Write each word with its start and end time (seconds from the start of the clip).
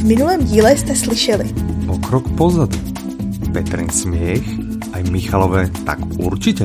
V 0.00 0.04
minulém 0.04 0.44
díle 0.44 0.76
jste 0.76 0.96
slyšeli 0.96 1.54
O 1.88 1.98
krok 1.98 2.24
pozadu. 2.36 2.78
Petrin 3.52 3.90
smiech, 3.90 4.48
aj 4.96 5.10
Michalové 5.12 5.68
tak 5.84 6.00
určite. 6.16 6.64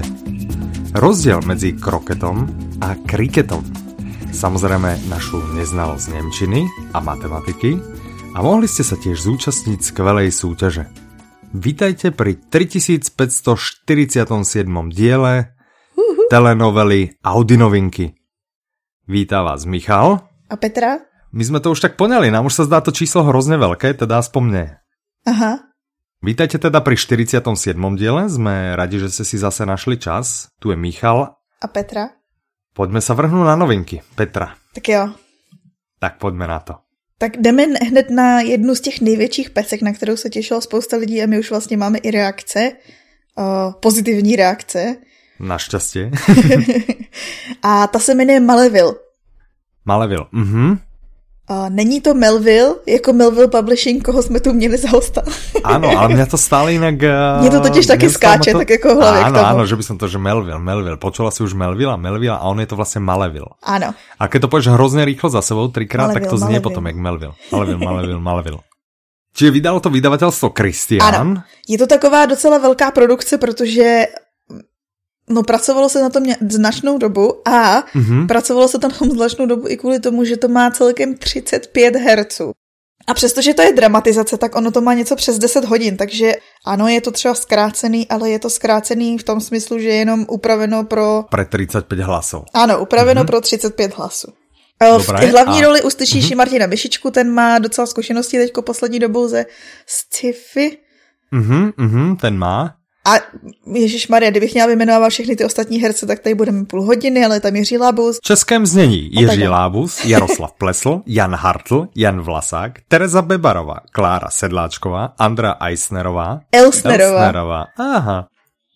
Rozdiel 0.96 1.44
medzi 1.44 1.76
kroketom 1.76 2.48
a 2.80 2.96
kriketom. 2.96 3.60
Samozrejme 4.32 5.12
našu 5.12 5.44
neznalosť 5.52 6.16
Nemčiny 6.16 6.64
a 6.96 7.04
matematiky 7.04 7.76
a 8.32 8.40
mohli 8.40 8.72
ste 8.72 8.88
sa 8.88 8.96
tiež 8.96 9.20
zúčastniť 9.20 9.84
skvelej 9.84 10.32
súťaže. 10.32 10.88
Vítajte 11.52 12.16
pri 12.16 12.40
3547. 12.40 13.84
diele 14.96 15.34
telenovely 16.32 17.20
Audi 17.20 17.60
novinky. 17.60 18.16
Vítá 19.12 19.44
vás 19.44 19.68
Michal. 19.68 20.24
a 20.48 20.56
Petra? 20.56 21.15
My 21.36 21.44
sme 21.44 21.60
to 21.60 21.76
už 21.76 21.84
tak 21.84 22.00
poňali, 22.00 22.32
nám 22.32 22.48
už 22.48 22.56
sa 22.56 22.64
zdá 22.64 22.80
to 22.80 22.96
číslo 22.96 23.28
hrozne 23.28 23.60
veľké, 23.60 23.92
teda 24.00 24.24
aspoň 24.24 24.42
mne. 24.48 24.66
Aha. 25.28 25.68
Vítajte 26.24 26.56
teda 26.64 26.80
pri 26.80 26.96
47. 26.96 27.44
diele, 28.00 28.24
sme 28.32 28.72
radi, 28.80 29.04
že 29.04 29.12
ste 29.12 29.28
si 29.28 29.36
zase 29.36 29.68
našli 29.68 30.00
čas. 30.00 30.48
Tu 30.64 30.72
je 30.72 30.80
Michal. 30.80 31.36
A 31.60 31.68
Petra? 31.68 32.16
Poďme 32.72 33.04
sa 33.04 33.20
vrhnúť 33.20 33.52
na 33.52 33.60
novinky. 33.60 34.00
Petra, 34.16 34.56
Tak 34.72 34.88
jo. 34.88 35.12
tak 36.00 36.24
poďme 36.24 36.48
na 36.48 36.60
to. 36.64 36.74
Tak 37.20 37.38
jdeme 37.44 37.64
hned 37.84 38.10
na 38.10 38.42
jednu 38.42 38.76
z 38.76 38.82
těch 38.82 39.02
největších 39.02 39.50
pecek, 39.50 39.82
na 39.82 39.94
kterou 39.94 40.16
se 40.16 40.30
těšilo 40.30 40.62
spousta 40.62 40.98
lidí 40.98 41.24
a 41.24 41.28
my 41.28 41.40
už 41.40 41.50
vlastně 41.50 41.78
máme 41.78 41.98
i 41.98 42.12
reakce, 42.12 42.72
uh, 43.36 43.74
pozitivní 43.80 44.36
reakce. 44.36 44.96
Našťastie. 45.40 46.12
a 47.64 47.88
ta 47.88 48.00
se 48.00 48.16
jmenuje 48.16 48.40
Maleville. 48.40 48.96
Malevil. 49.86 50.28
Mhm. 50.32 50.80
Uh, 51.46 51.70
není 51.70 52.02
to 52.02 52.14
Melville, 52.14 52.76
jako 52.88 53.14
Melville 53.14 53.48
Publishing, 53.48 54.04
koho 54.04 54.24
jsme 54.24 54.40
tu 54.40 54.54
měli 54.54 54.78
za 54.78 54.90
hosta. 54.90 55.22
Áno, 55.64 55.94
ale 55.94 56.18
mňa 56.18 56.26
to 56.26 56.42
stále 56.42 56.74
inak... 56.74 56.98
eh, 57.06 57.42
Mne 57.46 57.50
to 57.54 57.62
totiž 57.70 57.86
taky 57.86 58.10
skáče, 58.10 58.50
tak 58.58 58.66
ako 58.82 58.88
v 58.96 58.98
hlavě 58.98 59.22
tomu. 59.30 59.46
áno, 59.46 59.62
že 59.70 59.76
by 59.78 59.84
som 59.86 59.96
to, 60.02 60.10
že 60.10 60.18
Melville, 60.18 60.58
Melville. 60.58 60.98
Počula 60.98 61.30
si 61.30 61.46
už 61.46 61.54
Melville 61.54 61.94
a 61.94 62.02
Melville 62.02 62.34
a 62.34 62.42
on 62.50 62.58
je 62.58 62.66
to 62.66 62.74
vlastne 62.74 63.06
Malevil. 63.06 63.46
ano. 63.62 63.94
A 64.18 64.26
keď 64.26 64.42
to 64.42 64.48
povieš 64.50 64.74
hrozne 64.74 65.06
rýchlo 65.06 65.30
za 65.30 65.46
sebou, 65.46 65.70
trikrát, 65.70 66.18
tak 66.18 66.26
to 66.26 66.34
Maleville, 66.34 66.42
znie 66.50 66.58
Maleville. 66.58 66.66
potom 66.66 66.84
jak 66.90 66.98
Melville. 66.98 67.36
Maleville, 67.54 67.78
Maleville, 67.86 68.22
Maleville. 68.26 68.62
Čiže 69.38 69.50
vydalo 69.54 69.78
to 69.86 69.90
vydavateľstvo 69.94 70.50
Christian. 70.50 71.06
Ano. 71.06 71.46
Je 71.70 71.78
to 71.78 71.86
taková 71.86 72.26
docela 72.26 72.58
velká 72.58 72.90
produkce, 72.92 73.38
protože 73.38 74.08
no 75.30 75.44
pracovalo 75.44 75.90
se 75.90 76.02
na 76.02 76.10
tom 76.10 76.24
značnou 76.50 76.98
dobu 76.98 77.48
a 77.48 77.84
Mhm. 77.96 78.28
pracovalo 78.28 78.68
se 78.68 78.80
tam 78.80 78.92
na 78.92 78.98
tom 78.98 79.12
značnou 79.12 79.46
dobu 79.46 79.68
i 79.68 79.78
kvůli 79.78 80.00
tomu, 80.00 80.24
že 80.26 80.38
to 80.38 80.48
má 80.48 80.72
celkem 80.72 81.18
35 81.18 81.96
herců. 81.96 82.52
A 83.08 83.14
přestože 83.14 83.54
to 83.54 83.62
je 83.62 83.74
dramatizace, 83.74 84.38
tak 84.38 84.56
ono 84.56 84.72
to 84.72 84.82
má 84.82 84.94
něco 84.94 85.16
přes 85.16 85.40
10 85.40 85.66
hodin, 85.66 85.98
takže 85.98 86.34
ano, 86.66 86.88
je 86.88 87.02
to 87.02 87.12
třeba 87.12 87.34
zkrácený, 87.34 88.08
ale 88.10 88.30
je 88.30 88.40
to 88.40 88.50
zkrácený 88.50 89.18
v 89.18 89.24
tom 89.24 89.42
smyslu, 89.42 89.80
že 89.80 89.88
je 89.88 89.96
jenom 89.96 90.26
upraveno 90.30 90.84
pro... 90.84 91.24
Pre 91.30 91.46
35 91.46 92.00
hlasov. 92.00 92.44
Ano, 92.54 92.82
upraveno 92.82 93.22
mm-hmm. 93.22 93.28
pro 93.28 93.42
35 93.42 93.98
hlasů. 93.98 94.28
E, 94.82 94.98
V 95.00 95.08
Dobré, 95.08 95.20
té 95.20 95.26
hlavní 95.26 95.60
a- 95.60 95.62
roli 95.66 95.82
uslyšíš 95.82 96.26
mm-hmm. 96.32 96.36
Martina 96.38 96.68
Myšičku, 96.68 97.12
ten 97.12 97.32
má 97.34 97.60
docela 97.60 97.88
zkušenosti 97.88 98.38
teďko 98.38 98.62
poslední 98.62 99.00
dobou 99.00 99.28
ze 99.28 99.46
sci-fi. 99.88 100.78
Mhm, 101.32 101.72
mhm, 101.78 102.16
ten 102.16 102.38
má. 102.38 102.76
A 103.06 103.14
Ježíš 103.74 104.08
Maria, 104.08 104.32
kdybych 104.32 104.54
měla 104.54 104.68
vyjmenovat 104.68 105.10
všechny 105.10 105.36
ty 105.36 105.46
ostatní 105.46 105.82
herce, 105.82 106.06
tak 106.06 106.20
tady 106.20 106.36
budeme 106.36 106.66
půl 106.66 106.82
hodiny, 106.84 107.26
ale 107.26 107.40
tam 107.40 107.56
Jiří 107.56 107.78
Labus. 107.78 108.18
V 108.18 108.22
českém 108.22 108.66
znění 108.66 109.10
Jiří. 109.12 109.48
Lábus, 109.48 110.06
Jaroslav 110.06 110.52
Plesl, 110.52 111.02
Jan 111.06 111.36
Hartl, 111.36 111.88
Jan 111.96 112.22
Vlasák, 112.22 112.72
Tereza 112.88 113.22
Bebarová, 113.22 113.78
Klára 113.92 114.30
Sedláčková, 114.30 115.14
Andra 115.18 115.56
Eisnerová, 115.62 116.40
Elsnerová. 116.52 117.20
Elsnerová. 117.20 117.66
Aha. 117.78 118.28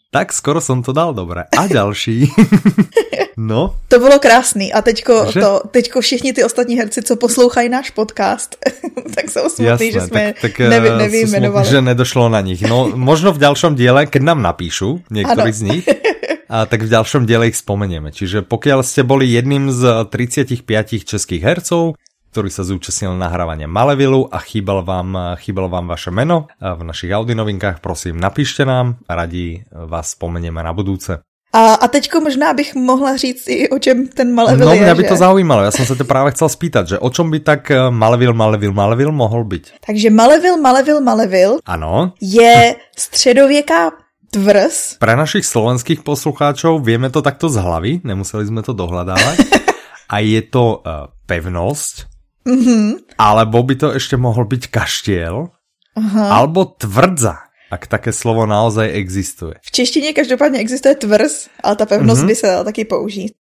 Tak 0.10 0.34
skoro 0.34 0.58
som 0.58 0.82
to 0.82 0.90
dal 0.90 1.14
dobre. 1.14 1.46
A 1.54 1.70
ďalší. 1.70 2.34
no, 3.38 3.78
To 3.94 4.00
bylo 4.02 4.18
krásný. 4.18 4.74
A 4.74 4.82
teďko, 4.82 5.30
Že? 5.30 5.42
to, 5.42 5.52
teďko 5.70 6.02
všichni 6.02 6.34
ty 6.34 6.42
ostatní 6.44 6.78
herci, 6.82 7.06
co 7.06 7.16
poslouchají 7.16 7.70
náš 7.70 7.90
podcast, 7.94 8.58
tak 9.16 9.30
jsou 9.30 9.50
smutný, 9.50 9.92
že 9.92 10.02
jsme 10.02 10.34
tak, 10.42 10.58
tak 10.58 10.60
nevy, 10.60 10.90
eh, 10.90 10.92
sú 10.92 10.98
nevyjmenovali. 10.98 11.66
smutní, 11.66 11.78
že 11.78 11.82
nedošlo 11.94 12.26
na 12.30 12.42
nich. 12.42 12.62
No, 12.66 12.90
možno 12.98 13.38
v 13.38 13.38
ďalšom 13.38 13.78
diele, 13.78 14.10
keď 14.10 14.22
nám 14.34 14.42
napíšu, 14.42 15.06
niektorí 15.14 15.54
z 15.54 15.62
nich, 15.62 15.86
a 16.50 16.66
tak 16.66 16.82
v 16.82 16.90
ďalšom 16.90 17.30
diele 17.30 17.54
ich 17.54 17.62
spomenieme. 17.62 18.10
Čiže 18.10 18.42
pokiaľ 18.50 18.82
ste 18.82 19.06
boli 19.06 19.30
jedným 19.30 19.70
z 19.70 20.10
35 20.10 20.66
českých 21.06 21.42
hercov, 21.46 22.02
ktorý 22.30 22.50
sa 22.54 22.62
zúčastnil 22.62 23.18
nahrávania 23.18 23.66
Malevilu 23.66 24.30
a 24.30 24.38
chýbal 24.42 24.86
vám, 24.86 25.38
chýbalo 25.42 25.70
vám 25.70 25.90
vaše 25.90 26.14
meno 26.14 26.46
v 26.62 26.82
našich 26.86 27.10
Audi 27.10 27.34
novinkách, 27.34 27.82
prosím, 27.82 28.22
napíšte 28.22 28.64
nám 28.66 29.02
radi 29.10 29.66
vás 29.74 30.14
spomenieme 30.14 30.62
na 30.62 30.72
budúce. 30.72 31.26
A, 31.50 31.82
a 31.82 31.86
teďko 31.90 32.22
možná 32.22 32.54
bych 32.54 32.76
mohla 32.76 33.18
říct 33.18 33.50
i 33.50 33.70
o 33.70 33.80
čem 33.82 34.06
ten 34.08 34.34
Malevil 34.34 34.70
No, 34.70 34.74
je, 34.74 34.86
mňa 34.86 34.94
by 34.94 35.04
že? 35.04 35.10
to 35.10 35.18
zaujímalo, 35.18 35.66
ja 35.66 35.74
som 35.74 35.82
sa 35.82 35.98
to 35.98 36.06
práve 36.06 36.30
chcel 36.38 36.46
spýtať, 36.46 36.84
že 36.86 36.98
o 37.02 37.10
čom 37.10 37.34
by 37.34 37.42
tak 37.42 37.74
eh, 37.74 37.90
Malevil, 37.90 38.38
Malevil, 38.38 38.70
Malevil 38.70 39.10
mohol 39.10 39.50
byť? 39.50 39.82
Takže 39.82 40.14
Malevil, 40.14 40.62
Malevil, 40.62 41.02
Malevil 41.02 41.52
Áno, 41.66 42.14
je 42.22 42.78
středověká 42.94 43.98
tvrz, 44.30 45.02
Pre 45.02 45.14
našich 45.18 45.42
slovenských 45.42 46.06
poslucháčov 46.06 46.86
vieme 46.86 47.10
to 47.10 47.26
takto 47.26 47.50
z 47.50 47.58
hlavy, 47.58 47.92
nemuseli 48.06 48.46
sme 48.46 48.62
to 48.62 48.78
dohľadávať. 48.78 49.38
A 50.14 50.22
je 50.22 50.42
to 50.46 50.82
uh, 50.82 51.10
pevnosť, 51.26 52.19
Mhm. 52.46 52.94
alebo 53.18 53.64
by 53.64 53.76
to 53.76 53.88
ešte 53.92 54.18
mohol 54.18 54.46
byť 54.46 54.68
kaštiel, 54.72 55.48
Aha. 55.96 56.24
alebo 56.40 56.66
tvrdza, 56.66 57.36
ak 57.72 57.88
také 57.88 58.10
slovo 58.14 58.46
naozaj 58.46 58.90
existuje. 58.96 59.54
V 59.62 59.72
češtině 59.72 60.14
každopádně 60.14 60.60
existuje 60.60 60.96
tvrz, 60.96 61.48
ale 61.64 61.76
ta 61.76 61.86
pevnost 61.86 62.20
Mhm. 62.22 62.28
by 62.28 62.36
se 62.36 62.48
dala 62.48 62.64
taky 62.64 62.86
použít. 62.86 63.34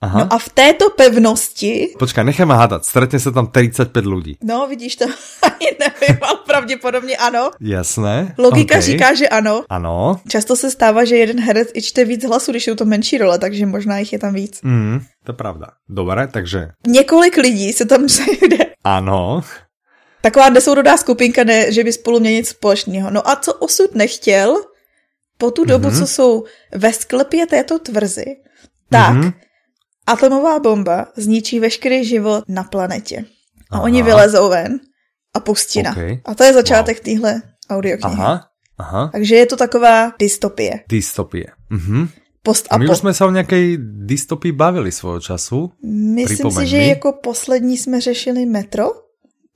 Aha. 0.00 0.18
No 0.18 0.24
a 0.32 0.36
v 0.38 0.48
této 0.52 0.90
pevnosti, 0.92 1.96
Počkaj, 1.96 2.24
necháme 2.28 2.52
hádať, 2.52 2.84
stretne 2.84 3.16
sa 3.16 3.32
tam 3.32 3.48
35 3.48 3.96
ľudí. 4.04 4.32
no 4.44 4.68
vidíš 4.68 4.96
to, 5.00 5.04
ani 5.48 5.72
nevím, 5.80 6.18
ale 6.22 6.38
pravděpodobně 6.46 7.16
ano. 7.16 7.50
Jasné? 7.60 8.34
Logika 8.38 8.76
OK. 8.76 8.82
říká, 8.82 9.14
že 9.14 9.28
ano. 9.28 9.64
Ano. 9.68 10.20
Často 10.28 10.56
se 10.56 10.70
stává, 10.70 11.04
že 11.04 11.16
jeden 11.16 11.40
herec 11.40 11.68
i 11.74 11.82
čte 11.82 12.04
víc 12.04 12.24
hlasů, 12.24 12.50
když 12.52 12.64
jsou 12.64 12.74
to 12.74 12.84
menší 12.84 13.18
role, 13.18 13.38
takže 13.38 13.66
možná 13.66 13.98
jich 13.98 14.12
je 14.12 14.18
tam 14.18 14.34
víc. 14.34 14.60
Mm, 14.62 15.00
to 15.24 15.32
je 15.32 15.36
pravda. 15.36 15.66
Dobre, 15.88 16.26
takže 16.28 16.68
Několik 16.86 17.36
lidí 17.36 17.72
se 17.72 17.84
tam 17.84 18.08
sejde. 18.08 18.76
áno. 18.84 19.40
Taková 20.20 20.48
nesourodá 20.50 20.96
skupinka, 20.96 21.44
ne, 21.44 21.72
že 21.72 21.84
by 21.84 21.92
spolu 21.92 22.20
měli 22.20 22.34
nic 22.36 22.48
společného. 22.48 23.10
No 23.10 23.28
a 23.28 23.36
co 23.36 23.54
osud 23.54 23.94
nechtěl, 23.94 24.56
po 25.38 25.50
tu 25.50 25.64
dobu, 25.64 25.88
Mhm. 25.88 25.98
co 25.98 26.06
jsou 26.06 26.44
ve 26.74 26.92
sklepě 26.92 27.46
této 27.46 27.78
tvrzy, 27.78 28.24
tak 28.90 29.14
Mhm. 29.14 29.32
Atomová 30.06 30.58
bomba 30.58 31.06
zničí 31.16 31.60
veškerý 31.60 32.04
život 32.04 32.44
na 32.48 32.64
planetě. 32.64 33.24
A 33.70 33.76
Aha. 33.76 33.82
oni 33.82 34.02
vylezou 34.02 34.48
ven 34.48 34.80
a 35.34 35.40
pustina. 35.40 35.90
OK. 35.90 36.22
A 36.24 36.34
to 36.34 36.44
je 36.44 36.52
začátek 36.52 36.96
wow. 36.96 37.04
téhle 37.04 37.42
audioknihy. 37.70 38.14
Aha, 38.14 38.46
aha. 38.78 39.10
Takže 39.12 39.34
je 39.36 39.46
to 39.46 39.56
taková 39.56 40.12
dystopie. 40.18 40.86
Dystopie. 40.88 41.46
Mhm. 41.70 42.08
Post 42.46 42.70
A 42.70 42.78
my 42.78 42.86
už 42.86 43.02
sme 43.02 43.10
sa 43.10 43.26
o 43.26 43.34
nejakej 43.34 43.74
dystopii 44.06 44.54
bavili 44.54 44.94
svojho 44.94 45.18
času. 45.18 45.74
Myslím 45.82 46.46
pripomeň 46.46 46.62
si, 46.62 46.70
že 46.70 46.78
mi. 46.78 46.88
jako 46.94 47.12
poslední 47.12 47.74
jsme 47.76 48.00
řešili 48.00 48.46
Metro. 48.46 49.02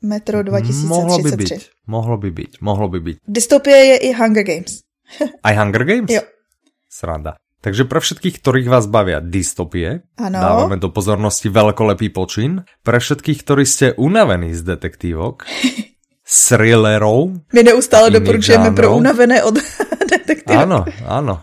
Metro 0.02 0.42
2033. 0.42 0.90
Mohlo 0.90 1.18
by 1.22 1.30
byť, 1.36 1.50
mohlo 1.86 2.16
by 2.18 2.30
byť, 2.30 2.50
mohlo 2.60 2.86
by 2.88 2.98
byť. 3.00 3.16
Dystopie 3.28 3.78
je 3.94 3.96
i 3.96 4.10
Hunger 4.10 4.42
Games. 4.42 4.82
Aj 5.46 5.54
Hunger 5.54 5.84
Games? 5.86 6.10
Jo. 6.10 6.22
Sranda. 6.90 7.38
Takže 7.60 7.84
pre 7.84 8.00
všetkých, 8.00 8.40
ktorých 8.40 8.68
vás 8.68 8.86
bavia 8.86 9.20
dystopie, 9.20 10.00
Ano. 10.16 10.38
dávame 10.38 10.76
do 10.76 10.88
pozornosti 10.88 11.46
veľkolepý 11.46 12.08
počin. 12.08 12.64
Pre 12.80 12.96
všetkých, 12.96 13.38
ktorí 13.38 13.64
ste 13.64 13.86
unavení 13.94 14.52
z 14.52 14.64
detektívok, 14.66 15.44
thrillerov, 16.24 17.42
My 17.52 17.60
neustále 17.62 18.10
doporučujeme 18.10 18.70
pro 18.70 18.94
unavené 18.94 19.42
od 19.42 19.58
detektivů. 20.12 20.56
áno, 20.56 20.78
áno. 21.04 21.34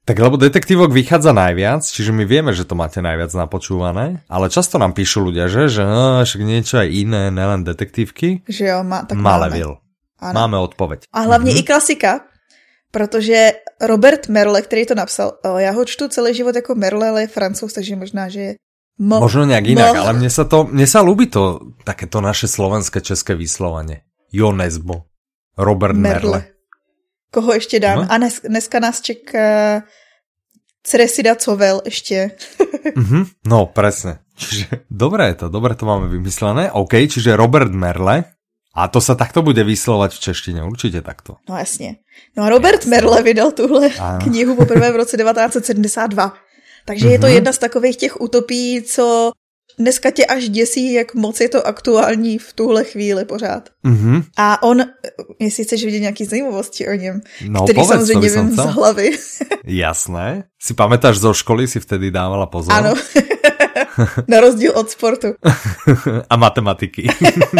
Tak 0.00 0.16
lebo 0.16 0.34
detektívok 0.34 0.90
vychádza 0.90 1.30
najviac, 1.30 1.84
čiže 1.84 2.10
my 2.10 2.24
vieme, 2.24 2.50
že 2.50 2.64
to 2.64 2.74
máte 2.74 2.98
najviac 2.98 3.30
napočúvané, 3.30 4.24
ale 4.26 4.48
často 4.48 4.74
nám 4.74 4.90
píšu 4.90 5.22
ľudia, 5.22 5.46
že, 5.46 5.68
že 5.68 5.84
no, 5.84 6.24
však 6.24 6.40
niečo 6.40 6.80
aj 6.80 6.88
iné, 6.88 7.22
nelen 7.28 7.62
detektívky. 7.62 8.42
Že 8.42 8.64
jo, 8.64 8.78
má, 8.82 9.04
tak 9.04 9.14
Malevil. 9.14 9.78
Ano. 10.18 10.34
Máme 10.36 10.56
odpoveď. 10.58 11.04
A 11.12 11.20
hlavně 11.20 11.50
Mhm. 11.52 11.58
i 11.58 11.62
klasika, 11.62 12.20
protože 12.90 13.52
Robert 13.80 14.28
Merle, 14.28 14.62
který 14.62 14.86
to 14.86 14.94
napsal, 14.94 15.32
o, 15.44 15.58
já 15.58 15.70
ho 15.70 15.84
čtu 15.84 16.08
celý 16.08 16.34
život 16.34 16.54
jako 16.56 16.74
Merle, 16.74 17.08
ale 17.08 17.20
je 17.20 17.26
francouz, 17.28 17.72
takže 17.72 17.96
možná, 17.96 18.28
že 18.28 18.40
je 18.40 18.52
mo- 19.00 19.20
Možno 19.20 19.46
nejak 19.48 19.64
inak, 19.66 19.94
mo- 19.96 20.00
ale 20.04 20.12
mne 20.20 20.28
sa 20.30 20.44
to, 20.44 20.68
mne 20.68 20.84
sa 20.84 21.00
ľúbi 21.00 21.30
to, 21.32 21.72
takéto 21.88 22.20
naše 22.20 22.44
slovenské 22.50 23.00
české 23.00 23.32
vyslovanie. 23.32 24.04
Jo 24.32 24.52
Nesbo. 24.52 25.08
Robert 25.56 25.96
Merle. 25.96 26.30
Merle. 26.30 26.40
Koho 27.32 27.52
ještě 27.54 27.80
dám? 27.80 27.98
No. 27.98 28.06
A 28.12 28.18
dnes, 28.18 28.40
dneska 28.44 28.78
nás 28.80 29.00
čeká 29.00 29.82
Cresida 30.82 31.34
Covel 31.34 31.80
ještě. 31.84 32.30
Mhm, 32.96 33.24
no, 33.46 33.66
presne. 33.66 34.24
Čiže 34.40 34.88
dobre 34.88 35.28
je 35.28 35.34
to, 35.44 35.46
dobre 35.52 35.76
to 35.76 35.84
máme 35.84 36.08
vymyslené. 36.08 36.72
OK, 36.72 36.96
čiže 37.12 37.36
Robert 37.36 37.68
Merle 37.68 38.24
A 38.74 38.88
to 38.88 39.02
sa 39.02 39.18
takto 39.18 39.42
bude 39.42 39.64
vyslovať 39.64 40.14
v 40.14 40.20
češtině, 40.20 40.62
určitě 40.62 41.02
takto. 41.02 41.36
No 41.48 41.58
jasně. 41.58 41.96
No 42.36 42.44
a 42.44 42.48
Robert 42.48 42.74
jasně. 42.74 42.90
Merle 42.90 43.22
vydal 43.22 43.50
tuhle 43.50 43.88
ano. 43.98 44.18
knihu 44.22 44.56
poprvé 44.56 44.92
v 44.92 44.96
roce 44.96 45.16
1972. 45.22 46.34
Takže 46.84 47.06
mm-hmm. 47.06 47.10
je 47.10 47.18
to 47.18 47.26
mhm. 47.26 47.34
jedna 47.34 47.52
z 47.52 47.58
takových 47.58 47.96
těch 47.96 48.20
utopií, 48.20 48.82
co 48.82 49.32
dneska 49.78 50.10
tě 50.10 50.26
až 50.26 50.48
děsí, 50.48 50.92
jak 50.92 51.14
moc 51.14 51.40
je 51.40 51.48
to 51.48 51.66
aktuální 51.66 52.38
v 52.38 52.52
tuhle 52.52 52.84
chvíli 52.84 53.24
pořád. 53.24 53.68
Mm-hmm. 53.84 54.24
A 54.36 54.62
on, 54.62 54.82
jestli 55.40 55.64
chceš 55.64 55.84
vidět 55.84 56.00
nějaký 56.00 56.24
zajímavosti 56.24 56.88
o 56.88 56.92
něm, 56.92 57.20
no, 57.48 57.64
který 57.64 57.76
povedz, 57.76 57.88
samozřejmě 57.88 58.28
vím 58.28 58.50
z 58.50 58.56
hlavy. 58.56 59.10
Jasné. 59.64 60.44
Si 60.60 60.74
pamätáš 60.74 61.16
zo 61.18 61.34
školy, 61.34 61.68
si 61.68 61.80
vtedy 61.80 62.10
dávala 62.10 62.46
pozor? 62.46 62.72
Ano. 62.74 62.94
Na 64.28 64.40
rozdíl 64.40 64.72
od 64.74 64.90
sportu. 64.90 65.28
A 66.30 66.36
matematiky. 66.36 67.08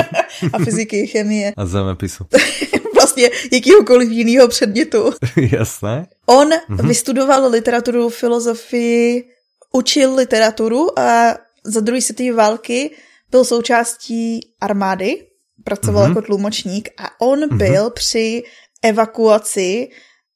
A 0.53 0.59
fyziky, 0.65 1.07
chemie. 1.07 1.53
A 1.57 1.67
zemepisu. 1.67 2.27
vlastně 2.95 3.31
jakýhokoliv 3.53 4.11
jiného 4.11 4.49
předmětu. 4.49 5.13
Jasné. 5.37 6.07
On 6.27 6.51
mm-hmm. 6.51 6.87
vystudoval 6.87 7.51
literaturu, 7.51 8.09
filozofii, 8.09 9.25
učil 9.73 10.15
literaturu 10.15 10.99
a 10.99 11.37
za 11.65 11.81
druhé 11.81 12.01
světové 12.01 12.33
války 12.33 12.91
byl 13.31 13.45
součástí 13.45 14.41
armády, 14.61 15.27
pracoval 15.65 16.05
mm-hmm. 16.05 16.09
jako 16.09 16.23
tlumočník 16.23 16.89
a 16.99 17.21
on 17.21 17.41
mm-hmm. 17.41 17.57
byl 17.57 17.91
při 17.91 18.43
evakuaci 18.83 19.89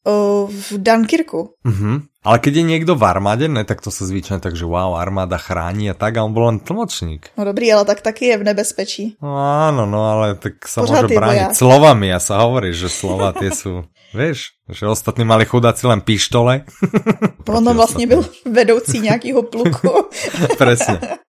v 0.05 0.69
Dunkirku. 0.79 1.57
Mm-hmm. 1.65 1.97
Ale 2.25 2.37
keď 2.41 2.53
je 2.61 2.65
niekto 2.65 2.93
v 2.97 3.05
armáde, 3.05 3.49
ne, 3.53 3.69
tak 3.69 3.85
to 3.85 3.93
sa 3.93 4.09
zvyčajne 4.09 4.41
tak, 4.41 4.57
že 4.57 4.65
wow, 4.65 4.97
armáda 4.97 5.37
chrání 5.37 5.93
a 5.93 5.97
tak, 5.97 6.17
a 6.17 6.25
on 6.25 6.33
bol 6.33 6.49
len 6.49 6.61
tlmočník. 6.61 7.37
No 7.37 7.45
dobrý, 7.45 7.69
ale 7.73 7.85
tak 7.85 8.01
taky 8.01 8.33
je 8.33 8.37
v 8.41 8.47
nebezpečí. 8.49 9.05
No 9.21 9.37
áno, 9.37 9.85
no 9.85 10.09
ale 10.09 10.41
tak 10.41 10.65
sa 10.65 10.85
Pořád 10.85 11.09
môže 11.09 11.17
brániť 11.21 11.49
boják. 11.53 11.57
slovami 11.57 12.09
a 12.13 12.19
sa 12.21 12.41
hovorí, 12.45 12.73
že 12.73 12.89
slova 12.89 13.37
tie 13.37 13.53
sú, 13.53 13.85
vieš, 14.17 14.57
že 14.73 14.89
ostatní 14.89 15.29
mali 15.29 15.45
chudáci 15.45 15.85
len 15.85 16.01
pištole. 16.01 16.65
On 17.45 17.65
vlastne 17.77 18.09
byl 18.09 18.25
vedoucí 18.49 19.05
nejakého 19.05 19.45
pluku. 19.45 20.09
Presne 20.61 21.25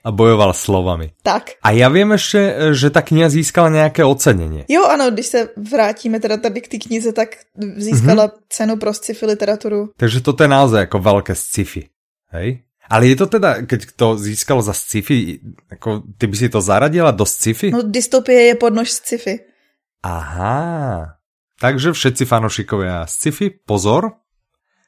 a 0.00 0.08
bojoval 0.10 0.56
slovami. 0.56 1.12
Tak. 1.22 1.60
A 1.60 1.76
ja 1.76 1.92
viem 1.92 2.08
ešte, 2.16 2.72
že 2.72 2.88
ta 2.88 3.04
kniha 3.04 3.28
získala 3.28 3.68
nějaké 3.68 4.04
ocenenie. 4.04 4.64
Jo, 4.68 4.88
ano, 4.88 5.10
když 5.10 5.26
se 5.26 5.48
vrátíme 5.56 6.20
teda 6.20 6.36
tady 6.36 6.60
k 6.60 6.68
té 6.68 6.78
knize, 6.78 7.12
tak 7.12 7.36
získala 7.76 8.28
mm-hmm. 8.28 8.40
cenu 8.48 8.76
pro 8.76 8.94
sci-fi 8.94 9.26
literaturu. 9.26 9.92
Takže 9.96 10.20
toto 10.20 10.42
je 10.42 10.48
naozaj 10.48 10.80
jako 10.80 10.98
velké 10.98 11.34
sci-fi, 11.34 11.88
hej? 12.32 12.64
Ale 12.90 13.06
je 13.06 13.16
to 13.16 13.26
teda, 13.26 13.62
keď 13.70 13.86
to 13.96 14.18
získalo 14.18 14.62
za 14.62 14.72
sci-fi, 14.74 15.38
jako 15.70 16.02
ty 16.18 16.26
by 16.26 16.36
si 16.36 16.48
to 16.48 16.60
zaradila 16.60 17.10
do 17.10 17.22
sci-fi? 17.22 17.70
No 17.70 17.86
dystopie 17.86 18.50
je 18.50 18.54
podnož 18.54 18.90
sci-fi. 18.90 19.38
Aha. 20.02 21.06
Takže 21.60 21.92
všetci 21.92 22.24
fanošikovia 22.24 23.06
sci-fi, 23.06 23.52
pozor, 23.52 24.16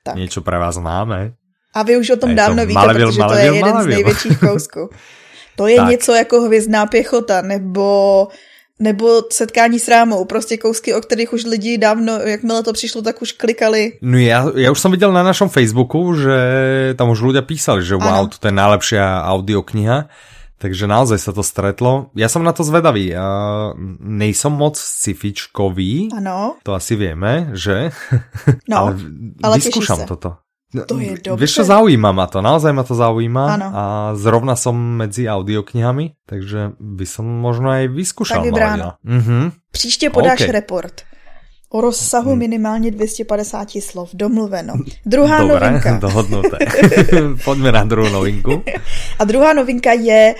tak. 0.02 0.16
niečo 0.18 0.42
pre 0.42 0.58
vás 0.58 0.80
máme. 0.80 1.36
A 1.74 1.82
vy 1.82 1.96
už 1.96 2.10
o 2.10 2.16
tom 2.16 2.34
dávno 2.34 2.66
víte, 2.66 2.74
Malevil, 2.74 3.06
protože 3.08 3.20
Malevil, 3.20 3.38
to 3.38 3.46
je 3.46 3.56
jeden 3.56 3.72
Malevil. 3.72 3.92
z 3.92 3.94
největších 3.94 4.38
kousků. 4.48 4.90
To 5.56 5.66
je 5.66 5.76
tak. 5.76 5.88
něco 5.88 6.12
jako 6.12 6.40
hvězdná 6.40 6.86
pěchota, 6.86 7.42
nebo 7.42 8.28
nebo 8.82 9.22
setkání 9.30 9.78
s 9.78 9.88
rámou, 9.88 10.24
prostě 10.24 10.56
kousky, 10.56 10.94
o 10.94 11.00
kterých 11.00 11.32
už 11.32 11.44
lidi 11.44 11.78
dávno, 11.78 12.12
jakmile 12.18 12.62
to 12.62 12.72
přišlo, 12.72 13.02
tak 13.02 13.22
už 13.22 13.32
klikali. 13.32 13.92
No 14.02 14.18
já, 14.18 14.46
já 14.56 14.70
už 14.70 14.80
jsem 14.80 14.90
viděl 14.90 15.12
na 15.12 15.22
našem 15.22 15.48
Facebooku, 15.48 16.14
že 16.18 16.36
tam 16.98 17.14
už 17.14 17.22
ľudia 17.22 17.46
písali, 17.46 17.86
že 17.86 17.94
wow, 17.94 18.26
to 18.26 18.42
je 18.42 18.50
najlepšia 18.50 19.22
audiokniha, 19.22 20.10
takže 20.58 20.90
naozaj 20.90 21.18
sa 21.18 21.30
to 21.30 21.46
stretlo. 21.46 22.10
Ja 22.18 22.26
som 22.26 22.42
na 22.42 22.50
to 22.50 22.66
zvedavý. 22.66 23.14
Ja 23.14 23.70
nejsom 24.02 24.58
moc 24.58 24.82
scifičkový, 24.82 26.10
ano. 26.10 26.58
to 26.66 26.74
asi 26.74 26.98
vieme, 26.98 27.54
že? 27.54 27.94
No, 28.66 28.76
ale, 28.82 28.90
ale 29.46 29.54
vyskúšam 29.62 30.10
toto. 30.10 30.42
No, 30.74 30.84
to 30.84 30.98
je 30.98 31.10
dobře. 31.24 31.40
Vieš 31.40 31.52
čo, 31.52 31.64
zaujíma 31.64 32.12
ma 32.12 32.26
to, 32.26 32.40
naozaj 32.40 32.72
ma 32.72 32.82
to 32.82 32.94
zaujíma 32.94 33.44
ano. 33.54 33.68
a 33.74 33.84
zrovna 34.16 34.56
som 34.56 34.72
medzi 34.72 35.28
audioknihami, 35.28 36.16
takže 36.24 36.80
by 36.80 37.04
som 37.04 37.28
možno 37.28 37.68
aj 37.68 37.92
vyskúšal. 37.92 38.44
Tak 38.44 38.52
bráno. 38.52 38.92
Mhm. 39.04 39.52
Příště 39.70 40.10
podáš 40.10 40.40
okay. 40.40 40.52
report. 40.52 41.02
O 41.68 41.80
rozsahu 41.80 42.30
mhm. 42.30 42.38
minimálně 42.38 42.90
250 42.90 43.68
slov. 43.80 44.10
Domluveno. 44.14 44.74
Druhá 45.06 45.38
Dobre, 45.38 45.60
novinka. 45.60 45.98
dohodnuté. 46.00 46.58
Pojďme 47.44 47.72
na 47.72 47.84
druhou 47.84 48.08
novinku. 48.08 48.62
A 49.18 49.24
druhá 49.24 49.52
novinka 49.52 49.92
je 49.92 50.34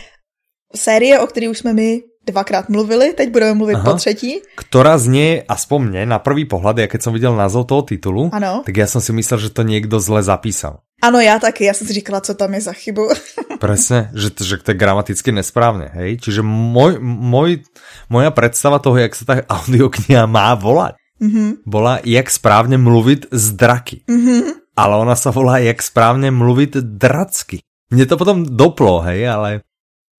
série, 0.76 1.20
o 1.20 1.26
které 1.26 1.49
už 1.49 1.58
jsme 1.58 1.73
my 1.73 2.02
dvakrát 2.26 2.69
mluvili, 2.69 3.12
teď 3.12 3.30
budeme 3.30 3.54
mluvit 3.54 3.74
Aha. 3.74 3.84
po 3.84 3.92
třetí. 3.98 4.40
Ktorá 4.54 4.98
znie, 4.98 5.42
aspoň 5.42 5.78
mne, 5.90 6.02
na 6.06 6.19
prvý 6.22 6.46
pohľad, 6.46 6.78
ja 6.78 6.86
keď 6.86 7.00
som 7.02 7.12
videl 7.12 7.34
názov 7.34 7.66
toho 7.66 7.82
titulu, 7.82 8.30
ano. 8.30 8.62
tak 8.62 8.78
ja 8.78 8.86
som 8.86 9.02
si 9.02 9.10
myslel, 9.10 9.38
že 9.42 9.50
to 9.50 9.66
niekto 9.66 9.98
zle 9.98 10.22
zapísal. 10.22 10.86
Ano, 11.02 11.19
já 11.19 11.38
taky, 11.38 11.64
já 11.64 11.74
jsem 11.74 11.86
si 11.86 11.92
říkala, 11.92 12.20
co 12.20 12.34
tam 12.34 12.54
je 12.54 12.60
za 12.60 12.72
chybu. 12.72 13.08
Presne, 13.60 14.10
že, 14.14 14.30
že 14.38 14.62
to 14.62 14.70
je 14.70 14.78
gramaticky 14.78 15.34
nesprávne, 15.34 15.90
hej? 15.98 16.22
Čiže 16.22 16.46
môj, 16.46 17.02
môj, 17.02 17.66
moja 18.06 18.30
predstava 18.30 18.78
toho, 18.78 18.98
jak 19.02 19.14
sa 19.18 19.25
tá 19.26 19.34
audiokniha 19.42 20.30
má 20.30 20.54
volať, 20.54 20.94
mm-hmm. 21.18 21.66
bola, 21.66 21.98
jak 22.06 22.30
správne 22.30 22.78
mluvit 22.78 23.26
z 23.34 23.44
draky. 23.54 24.06
Mm-hmm. 24.06 24.75
Ale 24.78 24.94
ona 24.98 25.18
sa 25.18 25.34
volá, 25.34 25.58
jak 25.58 25.82
správne 25.82 26.30
mluvit 26.30 26.78
dracky. 26.78 27.66
Mne 27.90 28.06
to 28.06 28.14
potom 28.14 28.46
doplo, 28.46 29.02
hej, 29.02 29.26
ale 29.26 29.66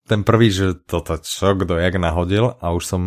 ten 0.08 0.20
prvý, 0.24 0.52
že 0.52 0.76
toto 0.86 1.16
čo, 1.16 1.56
kdo 1.56 1.80
jak 1.80 1.96
nahodil 1.96 2.60
a 2.60 2.76
už 2.76 2.84
som 2.84 3.02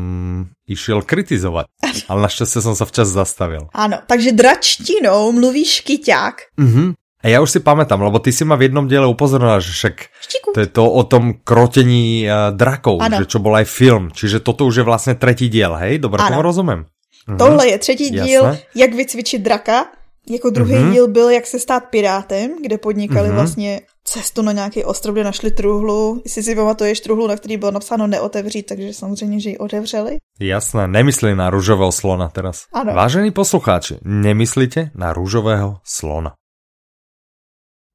išiel 0.66 1.06
kritizovať. 1.06 1.70
Ale 2.10 2.20
naštěstí 2.26 2.60
som 2.62 2.74
sa 2.74 2.90
včas 2.90 3.14
zastavil. 3.14 3.70
Ano, 3.74 4.02
takže 4.10 4.34
dračtinou 4.34 5.32
mluví 5.32 5.66
škyťák. 5.66 6.58
Mhm. 6.58 6.94
A 7.24 7.28
já 7.28 7.42
už 7.42 7.52
si 7.52 7.60
pamätám, 7.60 8.02
lebo 8.02 8.20
ty 8.20 8.32
si 8.32 8.46
ma 8.46 8.56
v 8.56 8.70
jednom 8.70 8.88
diele 8.88 9.10
upozornila, 9.10 9.58
že 9.60 9.74
však 9.74 9.96
Štiku. 10.22 10.54
to 10.54 10.60
je 10.60 10.70
to 10.70 10.86
o 10.86 11.04
tom 11.04 11.42
krotení 11.44 12.30
uh, 12.30 12.54
drakov, 12.54 13.02
ano. 13.02 13.18
že 13.18 13.26
čo 13.26 13.42
bol 13.42 13.58
aj 13.58 13.66
film. 13.66 14.14
Čiže 14.14 14.40
toto 14.40 14.70
už 14.70 14.76
je 14.76 14.84
vlastně 14.86 15.16
tretí 15.16 15.50
diel, 15.50 15.74
hej? 15.74 16.00
Dobre 16.00 16.24
tomu 16.28 16.42
rozumím. 16.42 16.86
Mhm. 17.28 17.38
Tohle 17.38 17.68
je 17.68 17.78
třetí 17.78 18.10
díl, 18.10 18.44
Jasné. 18.44 18.60
jak 18.76 18.94
vycvičit 18.94 19.42
draka. 19.42 19.86
Jako 20.30 20.50
druhý 20.50 20.74
mm-hmm. 20.76 20.92
díl 20.92 21.08
byl, 21.08 21.30
jak 21.30 21.48
se 21.48 21.60
stát 21.60 21.84
pirátem, 21.90 22.52
kde 22.62 22.78
podnikali 22.78 23.30
mm-hmm. 23.30 23.34
vlastně 23.34 23.82
cestu 24.08 24.42
na 24.42 24.52
nějaký 24.52 24.84
ostrov, 24.84 25.14
kde 25.14 25.24
našli 25.24 25.52
truhlu. 25.52 26.22
Jestli 26.24 26.44
si 26.44 26.56
pamatuješ 26.56 27.00
truhlu, 27.00 27.28
na 27.28 27.36
který 27.36 27.58
bylo 27.58 27.72
napsáno 27.72 28.08
neotevřít, 28.08 28.66
takže 28.66 28.94
samozřejmě, 28.94 29.40
že 29.40 29.50
ji 29.50 29.58
otevřeli. 29.58 30.18
Jasné, 30.40 30.88
nemyslí 30.88 31.36
na 31.36 31.50
růžového 31.50 31.92
slona 31.92 32.30
teraz. 32.30 32.64
Ano. 32.74 32.94
Vážení 32.94 33.32
poslucháči, 33.32 34.00
nemyslíte 34.04 34.92
na 34.96 35.14
růžového 35.14 35.78
slona. 35.84 36.34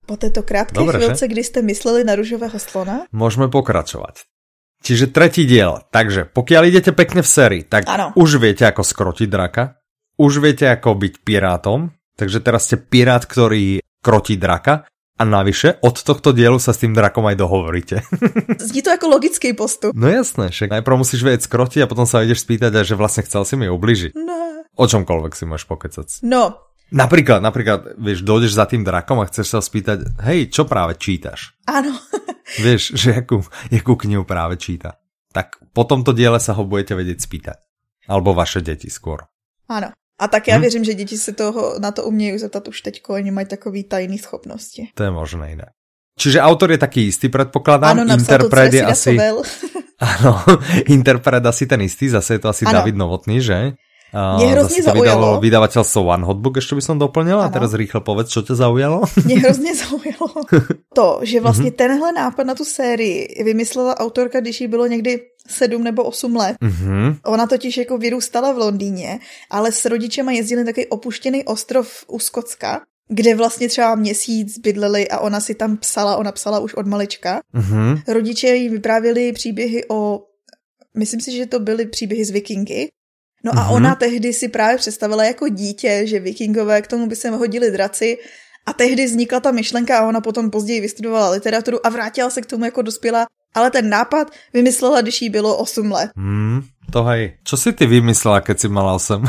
Po 0.07 0.17
této 0.17 0.43
krátké 0.43 0.75
Dobre, 0.75 0.99
chvíľce, 0.99 1.29
kdy 1.29 1.45
jste 1.45 1.63
mysleli 1.63 2.05
na 2.05 2.15
růžového 2.19 2.59
slona? 2.59 3.07
Môžeme 3.15 3.47
pokračovať. 3.47 4.27
Čiže 4.83 5.15
tretí 5.15 5.47
diel. 5.47 5.79
Takže 5.95 6.27
pokiaľ 6.35 6.63
idete 6.67 6.91
pekne 6.91 7.23
v 7.23 7.31
sérii, 7.31 7.63
tak 7.63 7.87
ano. 7.87 8.11
už 8.19 8.43
viete, 8.43 8.67
ako 8.67 8.83
skrotiť 8.83 9.31
draka. 9.31 9.79
Už 10.19 10.43
viete, 10.43 10.67
ako 10.67 10.99
byť 10.99 11.15
pirátom. 11.23 11.95
Takže 12.19 12.43
teraz 12.43 12.67
ste 12.67 12.83
pirát, 12.83 13.23
ktorý 13.23 13.79
krotí 14.03 14.35
draka. 14.35 14.91
A 15.21 15.29
navyše, 15.29 15.77
od 15.85 16.01
tohto 16.01 16.33
dielu 16.33 16.57
sa 16.57 16.73
s 16.73 16.81
tým 16.81 16.97
drakom 16.97 17.29
aj 17.29 17.37
dohovoríte. 17.37 18.01
Zní 18.73 18.81
to 18.81 18.91
jako 18.91 19.07
logický 19.09 19.53
postup. 19.53 19.93
No 19.93 20.09
jasné, 20.09 20.49
však 20.49 20.73
najprv 20.73 20.97
musíš 20.97 21.21
vedieť 21.21 21.47
skrotiť 21.47 21.85
a 21.85 21.91
potom 21.91 22.09
sa 22.09 22.25
ideš 22.25 22.43
spýtať, 22.49 22.83
že 22.83 22.97
vlastne 22.97 23.23
chcel 23.29 23.45
si 23.45 23.55
mi 23.61 23.69
ubližiť. 23.69 24.17
No. 24.17 24.65
O 24.73 24.85
čomkoľvek 24.89 25.33
si 25.37 25.45
môžeš 25.45 25.69
pokecať. 25.69 26.07
No. 26.25 26.57
Napríklad, 26.93 27.41
napríklad, 27.41 27.97
vieš, 27.97 28.25
dojdeš 28.25 28.53
za 28.53 28.69
tým 28.69 28.85
drakom 28.85 29.21
a 29.21 29.29
chceš 29.29 29.57
sa 29.57 29.61
spýtať, 29.65 30.17
hej, 30.29 30.53
čo 30.53 30.69
práve 30.69 30.97
čítaš? 30.97 31.57
Áno. 31.65 31.93
vieš, 32.65 32.97
že 32.97 33.21
jakú, 33.21 33.45
jakú 33.69 33.97
knihu 33.97 34.25
práve 34.25 34.61
číta. 34.61 35.01
Tak 35.33 35.61
po 35.73 35.89
tomto 35.89 36.13
diele 36.13 36.37
sa 36.41 36.53
ho 36.57 36.69
budete 36.69 36.93
vedieť 36.93 37.19
spýtať. 37.21 37.59
Alebo 38.09 38.37
vaše 38.37 38.61
deti 38.61 38.93
skôr. 38.93 39.25
Áno. 39.73 39.93
A 40.23 40.29
tak 40.29 40.49
já 40.49 40.59
hm? 40.59 40.61
věřím, 40.61 40.85
že 40.85 40.95
děti 40.95 41.19
se 41.19 41.33
toho, 41.33 41.75
na 41.83 41.91
to 41.91 42.05
umějí 42.05 42.39
zeptat 42.39 42.69
už 42.69 42.81
teď, 42.81 43.03
oni 43.09 43.31
mají 43.31 43.47
takový 43.47 43.85
tajný 43.85 44.19
schopnosti. 44.19 44.95
To 44.95 45.03
je 45.03 45.11
možné 45.11 45.53
iné. 45.53 45.67
Čiže 46.19 46.45
autor 46.45 46.71
je 46.71 46.79
taký 46.79 47.09
istý, 47.09 47.33
predpokladám. 47.33 47.99
Áno, 47.99 48.15
interpret 48.15 48.69
je 48.69 48.85
asi... 48.85 49.17
Áno, 49.99 50.33
interpret 50.97 51.41
asi 51.41 51.67
ten 51.67 51.81
istý, 51.81 52.13
zase 52.13 52.37
je 52.37 52.41
to 52.45 52.49
asi 52.53 52.69
ano. 52.69 52.79
David 52.79 52.95
Novotný, 52.95 53.41
že? 53.41 53.73
Mě 54.37 54.47
hrozně 54.47 54.83
zaujalo. 54.83 55.41
Vydalo 55.41 55.41
vydavateľstvo 55.41 56.01
One 56.05 56.25
Hotbook, 56.29 56.61
ešte 56.61 56.77
by 56.77 56.83
som 56.85 57.01
doplnila. 57.01 57.49
Ano. 57.49 57.49
A 57.49 57.55
teraz 57.55 57.73
rýchle 57.73 58.05
povedz, 58.05 58.29
čo 58.29 58.45
ťa 58.45 58.55
zaujalo. 58.55 59.09
Mě 59.25 59.41
hrozně 59.41 59.73
zaujalo 59.75 60.29
to, 60.95 61.21
že 61.23 61.41
vlastně 61.41 61.71
mm-hmm. 61.71 61.81
tenhle 61.81 62.13
nápad 62.13 62.45
na 62.47 62.55
tu 62.55 62.65
sérii 62.65 63.45
vymyslela 63.45 63.97
autorka, 63.97 64.41
když 64.41 64.61
jí 64.61 64.69
bylo 64.69 64.87
někdy 64.87 65.21
sedm 65.49 65.85
nebo 65.85 66.05
osm 66.05 66.37
let. 66.37 66.57
Mm-hmm. 66.63 67.19
Ona 67.25 67.47
totiž 67.47 67.77
jako 67.77 67.99
vyrůstala 67.99 68.53
v 68.53 68.59
Londýně, 68.59 69.21
ale 69.51 69.73
s 69.73 69.85
rodičema 69.85 70.33
jezdili 70.33 70.61
na 70.61 70.67
takový 70.67 70.87
opuštěný 70.87 71.45
ostrov 71.45 72.05
u 72.09 72.19
Skotska, 72.19 72.81
kde 73.09 73.35
vlastně 73.35 73.69
třeba 73.69 73.95
měsíc 73.95 74.59
bydleli 74.59 75.09
a 75.09 75.19
ona 75.19 75.41
si 75.41 75.55
tam 75.55 75.77
psala, 75.77 76.17
ona 76.17 76.33
psala 76.33 76.59
už 76.59 76.75
od 76.75 76.87
malička. 76.87 77.41
Mm-hmm. 77.55 78.03
Rodiče 78.09 78.49
jí 78.49 78.69
vyprávěli 78.69 79.33
příběhy 79.33 79.85
o 79.89 80.21
myslím 80.97 81.21
si, 81.21 81.33
že 81.33 81.47
to 81.47 81.61
byly 81.61 81.87
příběhy 81.87 82.25
z 82.25 82.31
vikingy. 82.31 82.89
No 83.45 83.53
a 83.53 83.55
mm-hmm. 83.55 83.75
ona 83.75 83.95
tehdy 83.95 84.33
si 84.33 84.49
právě 84.49 84.79
představila 84.79 85.25
jako 85.25 85.49
dítě, 85.49 86.03
že 86.05 86.21
vikingové 86.21 86.83
k 86.83 86.87
tomu 86.87 87.07
by 87.07 87.17
se 87.17 87.31
hodili 87.31 87.71
draci 87.71 88.19
a 88.67 88.73
tehdy 88.73 89.05
vznikla 89.05 89.41
ta 89.41 89.51
myšlenka 89.51 89.99
a 89.99 90.07
ona 90.07 90.21
potom 90.21 90.51
později 90.51 90.81
vystudovala 90.81 91.31
literaturu 91.31 91.87
a 91.87 91.89
vrátila 91.91 92.31
se 92.31 92.43
k 92.43 92.47
tomu 92.47 92.65
jako 92.65 92.83
dospělá, 92.83 93.27
ale 93.55 93.71
ten 93.71 93.89
nápad 93.89 94.31
vymyslela, 94.55 95.01
když 95.01 95.23
jí 95.23 95.31
bylo 95.31 95.57
8 95.57 95.93
let. 95.93 96.11
Mm, 96.17 96.63
to 96.93 97.05
hej. 97.05 97.41
Čo 97.45 97.57
si 97.57 97.73
ty 97.73 97.87
vymyslela, 97.87 98.41
keď 98.41 98.57
si 98.61 98.69
mala 98.69 99.01
8? 99.01 99.25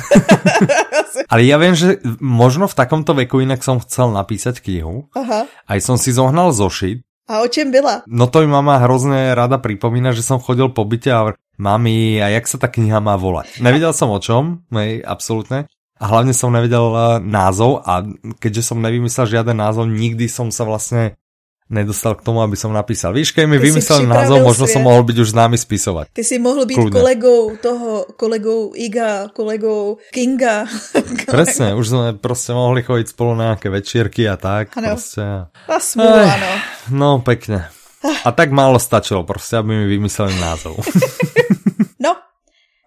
ale 1.31 1.41
ja 1.47 1.55
viem, 1.55 1.75
že 1.75 2.03
možno 2.19 2.67
v 2.67 2.75
takomto 2.75 3.15
veku 3.15 3.39
inak 3.39 3.63
som 3.63 3.79
chcel 3.79 4.11
napísať 4.11 4.59
knihu. 4.59 5.07
Aha. 5.15 5.47
Aj 5.47 5.79
som 5.79 5.95
si 5.95 6.11
zohnal 6.11 6.51
zošit. 6.51 7.03
A 7.23 7.39
o 7.39 7.47
čem 7.47 7.71
byla? 7.71 8.03
No 8.03 8.27
to 8.27 8.43
mi 8.43 8.51
mama 8.51 8.83
hrozne 8.83 9.31
rada 9.31 9.55
pripomína, 9.55 10.11
že 10.11 10.27
som 10.27 10.43
chodil 10.43 10.67
po 10.75 10.83
byte 10.83 11.07
a 11.07 11.31
mami, 11.55 12.19
a 12.19 12.27
jak 12.35 12.51
sa 12.51 12.59
ta 12.59 12.67
kniha 12.67 12.99
má 12.99 13.15
volať? 13.15 13.63
Nevedel 13.63 13.95
som 13.95 14.11
o 14.11 14.19
čom, 14.19 14.67
hej, 14.75 14.99
absolútne 15.07 15.71
a 16.03 16.05
hlavne 16.11 16.35
som 16.35 16.51
nevedel 16.51 16.83
eh, 16.91 17.03
názov 17.23 17.79
a 17.87 18.03
keďže 18.43 18.75
som 18.75 18.83
nevymyslel 18.83 19.39
žiaden 19.39 19.55
názov, 19.55 19.87
nikdy 19.87 20.27
som 20.27 20.51
sa 20.51 20.67
vlastne 20.67 21.15
nedostal 21.71 22.19
k 22.19 22.21
tomu, 22.27 22.43
aby 22.43 22.59
som 22.59 22.75
napísal. 22.75 23.15
Víš, 23.15 23.31
keď 23.31 23.45
mi 23.47 23.57
vymyslel 23.57 24.03
názov, 24.03 24.43
možno 24.43 24.67
som 24.67 24.83
mohol 24.83 25.07
byť 25.07 25.17
už 25.23 25.31
známy 25.31 25.55
spisovať. 25.55 26.11
Ty 26.11 26.23
si 26.27 26.35
mohl 26.37 26.67
byť 26.67 26.75
Kľudne. 26.75 26.95
kolegou 26.99 27.41
toho, 27.55 27.89
kolegou 28.19 28.75
Iga, 28.75 29.31
kolegou 29.31 29.97
Kinga. 30.11 30.67
Presne, 31.33 31.73
už 31.73 31.85
sme 31.87 32.05
proste 32.19 32.51
mohli 32.51 32.83
chodiť 32.83 33.07
spolu 33.15 33.33
na 33.39 33.55
nejaké 33.55 33.71
večierky 33.71 34.27
a 34.27 34.35
tak. 34.35 34.75
Ano. 34.75 34.93
Proste. 34.93 35.23
A 35.49 35.75
smůla, 35.79 36.23
ano. 36.35 36.51
No, 36.91 37.09
pekne. 37.23 37.71
A 38.03 38.29
tak 38.35 38.51
málo 38.51 38.75
stačilo, 38.77 39.23
proste, 39.23 39.55
aby 39.55 39.71
mi 39.71 39.87
vymysleli 39.87 40.35
názov. 40.35 40.75
no. 42.05 42.19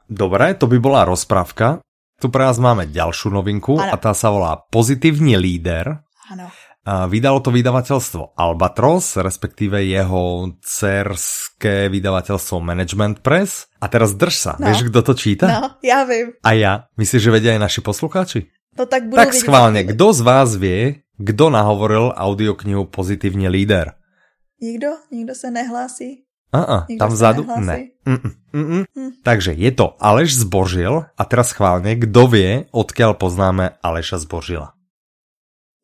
Dobre, 0.06 0.52
to 0.54 0.68
by 0.68 0.76
bola 0.78 1.08
rozprávka. 1.08 1.80
Tu 2.16 2.32
pre 2.32 2.48
nás 2.48 2.56
máme 2.56 2.88
ďalšiu 2.88 3.28
novinku 3.28 3.76
ano. 3.76 3.92
a 3.92 3.96
tá 4.00 4.16
sa 4.16 4.32
volá 4.32 4.56
Pozitívny 4.72 5.36
líder. 5.36 6.00
Ano. 6.32 6.48
Vydalo 6.86 7.42
to 7.42 7.50
vydavateľstvo 7.50 8.38
Albatros, 8.38 9.18
respektíve 9.18 9.82
jeho 9.82 10.54
cerské 10.62 11.90
vydavateľstvo 11.90 12.62
Management 12.62 13.26
Press. 13.26 13.66
A 13.82 13.90
teraz 13.90 14.14
drž 14.14 14.34
sa, 14.38 14.52
no. 14.56 14.70
vieš, 14.70 14.86
kto 14.86 15.02
to 15.02 15.12
číta? 15.18 15.46
No, 15.50 15.60
ja 15.82 16.06
viem. 16.06 16.38
A 16.46 16.54
ja? 16.54 16.86
Myslíš, 16.94 17.26
že 17.26 17.34
vedia 17.34 17.58
aj 17.58 17.62
naši 17.66 17.80
poslucháči? 17.82 18.40
No 18.78 18.86
tak 18.86 19.08
budú 19.10 19.18
Tak 19.18 19.34
schválne, 19.34 19.82
kto 19.82 20.14
z 20.14 20.20
vás 20.22 20.54
vie, 20.54 21.02
kto 21.18 21.50
nahovoril 21.50 22.14
audioknihu 22.14 22.86
Pozitívny 22.86 23.50
líder? 23.50 23.98
Nikdo? 24.62 25.00
Nikdo 25.10 25.32
sa 25.34 25.50
nehlásí? 25.50 26.25
Uh-uh, 26.54 26.86
tam 26.86 27.10
vzadu? 27.10 27.42
Ne. 27.62 27.96
Mm-mm, 28.06 28.32
mm-mm. 28.54 28.82
Hm. 28.94 29.10
Takže 29.26 29.50
je 29.54 29.70
to 29.74 29.98
Aleš 29.98 30.46
Zbožil 30.46 31.10
a 31.10 31.22
teraz 31.26 31.50
schválne, 31.50 31.98
kto 31.98 32.22
vie, 32.30 32.50
odkiaľ 32.70 33.18
poznáme 33.18 33.82
Aleša 33.82 34.22
Zbožila? 34.22 34.76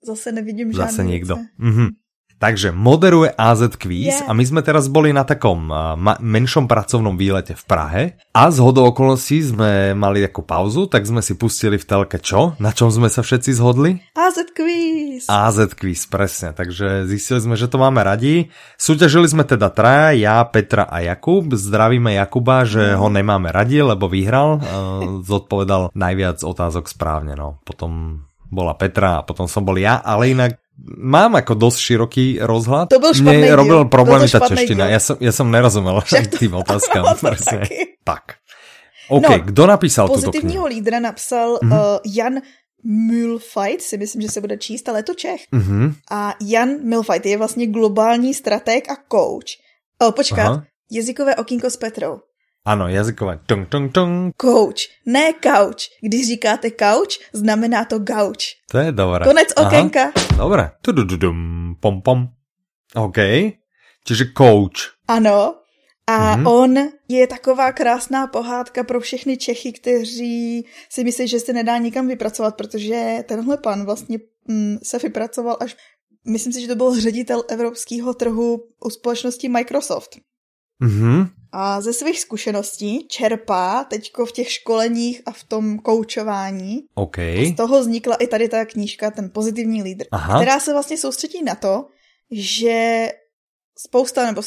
Zase 0.02 0.34
nevidím 0.34 0.74
žádný. 0.74 0.82
Zase 0.82 1.02
niekto. 1.06 1.34
Mhm. 1.58 2.01
Takže 2.42 2.74
moderuje 2.74 3.30
AZ 3.38 3.78
Quiz 3.78 4.18
yeah. 4.18 4.26
a 4.26 4.34
my 4.34 4.42
sme 4.42 4.66
teraz 4.66 4.90
boli 4.90 5.14
na 5.14 5.22
takom 5.22 5.70
uh, 5.70 5.94
menšom 6.18 6.66
pracovnom 6.66 7.14
výlete 7.14 7.54
v 7.54 7.64
Prahe 7.70 8.02
a 8.34 8.50
z 8.50 8.58
hodou 8.58 8.90
okolností 8.90 9.38
sme 9.46 9.94
mali 9.94 10.26
takú 10.26 10.42
pauzu, 10.42 10.90
tak 10.90 11.06
sme 11.06 11.22
si 11.22 11.38
pustili 11.38 11.78
v 11.78 11.86
telke 11.86 12.18
čo? 12.18 12.58
Na 12.58 12.74
čom 12.74 12.90
sme 12.90 13.06
sa 13.06 13.22
všetci 13.22 13.54
zhodli? 13.54 14.02
AZ 14.18 14.42
Quiz. 14.58 15.30
AZ 15.30 15.70
Quiz, 15.78 16.10
presne. 16.10 16.50
Takže 16.50 17.06
zistili 17.06 17.38
sme, 17.38 17.54
že 17.54 17.70
to 17.70 17.78
máme 17.78 18.02
radi. 18.02 18.50
Súťažili 18.74 19.30
sme 19.30 19.46
teda 19.46 19.70
traja, 19.70 20.10
ja, 20.10 20.42
Petra 20.42 20.90
a 20.90 20.98
Jakub. 20.98 21.46
Zdravíme 21.46 22.18
Jakuba, 22.18 22.66
že 22.66 22.98
ho 22.98 23.06
nemáme 23.06 23.54
radi, 23.54 23.78
lebo 23.86 24.10
vyhral. 24.10 24.58
Uh, 24.58 25.22
zodpovedal 25.30 25.94
najviac 25.94 26.42
otázok 26.42 26.90
správne. 26.90 27.38
No. 27.38 27.62
Potom 27.62 28.26
bola 28.52 28.74
Petra 28.76 29.22
a 29.22 29.24
potom 29.24 29.48
som 29.48 29.64
bol 29.64 29.80
ja, 29.80 30.02
ale 30.04 30.34
inak 30.34 30.61
mám 30.82 31.36
ako 31.36 31.52
dosť 31.54 31.78
široký 31.78 32.26
rozhľad. 32.42 32.90
To 32.90 32.98
špatný 33.12 33.44
Mne 33.44 33.58
robil 33.58 33.80
problémy 33.86 34.26
tá 34.26 34.40
čeština. 34.42 34.88
Ja 34.88 35.00
som, 35.00 35.16
ja 35.20 35.32
som 35.32 35.46
nerozumel 35.52 36.00
tým 36.40 36.52
otázkam. 36.62 37.04
Tak. 38.02 38.42
OK, 39.12 39.28
no, 39.28 39.44
kdo 39.44 39.62
napísal 39.66 40.08
tuto 40.08 40.18
knihu? 40.18 40.32
Pozitivního 40.32 40.66
lídra 40.66 41.00
napsal 41.00 41.58
mm-hmm. 41.58 41.72
uh, 41.72 41.98
Jan 42.06 42.40
Mulfight, 42.84 43.82
si 43.82 43.98
myslím, 43.98 44.22
že 44.22 44.28
se 44.28 44.40
bude 44.40 44.56
číst, 44.56 44.88
ale 44.88 44.98
je 44.98 45.02
to 45.02 45.14
Čech. 45.14 45.40
Mm-hmm. 45.52 45.94
A 46.10 46.34
Jan 46.40 46.68
Mulfight 46.82 47.26
je 47.26 47.38
vlastně 47.38 47.66
globální 47.66 48.34
strateg 48.34 48.90
a 48.90 48.96
coach. 49.12 49.58
Oh, 50.02 50.12
počkat, 50.12 50.46
Aha. 50.46 50.64
jazykové 50.90 51.36
okýnko 51.36 51.70
s 51.70 51.76
Petrou. 51.76 52.20
Ano, 52.64 52.88
jazykové. 52.88 53.40
Tung, 53.46 53.68
tung, 53.68 53.92
tung. 53.92 54.34
Coach, 54.40 54.80
ne 55.06 55.32
couch. 55.42 55.90
Když 56.02 56.26
říkáte 56.26 56.70
couch, 56.70 57.18
znamená 57.32 57.84
to 57.84 57.98
gauč. 57.98 58.54
To 58.70 58.78
je 58.78 58.92
dobré. 58.92 59.24
Konec 59.24 59.48
okénka. 59.56 60.02
Aha, 60.02 60.36
dobré. 60.36 60.70
Tudududum, 60.82 61.76
pom, 61.80 62.02
pom. 62.02 62.28
OK. 62.94 63.16
Čiže 64.04 64.24
coach. 64.38 64.94
Ano. 65.08 65.54
A 66.06 66.36
mm-hmm. 66.36 66.48
on 66.48 66.78
je 67.08 67.26
taková 67.26 67.72
krásná 67.72 68.26
pohádka 68.26 68.84
pro 68.84 69.00
všechny 69.00 69.36
Čechy, 69.36 69.72
kteří 69.72 70.66
si 70.88 71.04
myslí, 71.04 71.28
že 71.28 71.40
se 71.40 71.52
nedá 71.52 71.78
nikam 71.78 72.08
vypracovat, 72.08 72.56
protože 72.56 73.24
tenhle 73.28 73.56
pan 73.56 73.84
vlastně 73.84 74.18
mm, 74.48 74.78
se 74.82 74.98
vypracoval 74.98 75.56
až, 75.60 75.76
myslím 76.26 76.52
si, 76.52 76.60
že 76.60 76.68
to 76.68 76.76
byl 76.76 77.00
ředitel 77.00 77.42
evropského 77.48 78.14
trhu 78.14 78.64
u 78.84 78.90
společnosti 78.90 79.48
Microsoft. 79.48 80.16
Mm-hmm. 80.82 81.41
A 81.52 81.80
ze 81.80 81.92
svých 81.92 82.20
zkušeností 82.20 83.06
čerpá 83.08 83.84
teďko 83.84 84.26
v 84.26 84.32
těch 84.32 84.52
školeních 84.52 85.22
a 85.26 85.32
v 85.32 85.44
tom 85.44 85.78
koučování. 85.78 86.84
Okay. 86.94 87.46
Z 87.46 87.56
toho 87.56 87.80
vznikla 87.80 88.16
i 88.16 88.26
tady 88.26 88.48
ta 88.48 88.64
knížka, 88.64 89.10
ten 89.10 89.30
pozitivní 89.30 89.82
lídr, 89.82 90.04
Aha. 90.10 90.38
která 90.38 90.60
se 90.60 90.72
vlastně 90.72 90.98
soustředí 90.98 91.42
na 91.42 91.54
to, 91.54 91.86
že 92.30 93.08
spousta, 93.78 94.26
nebo 94.26 94.42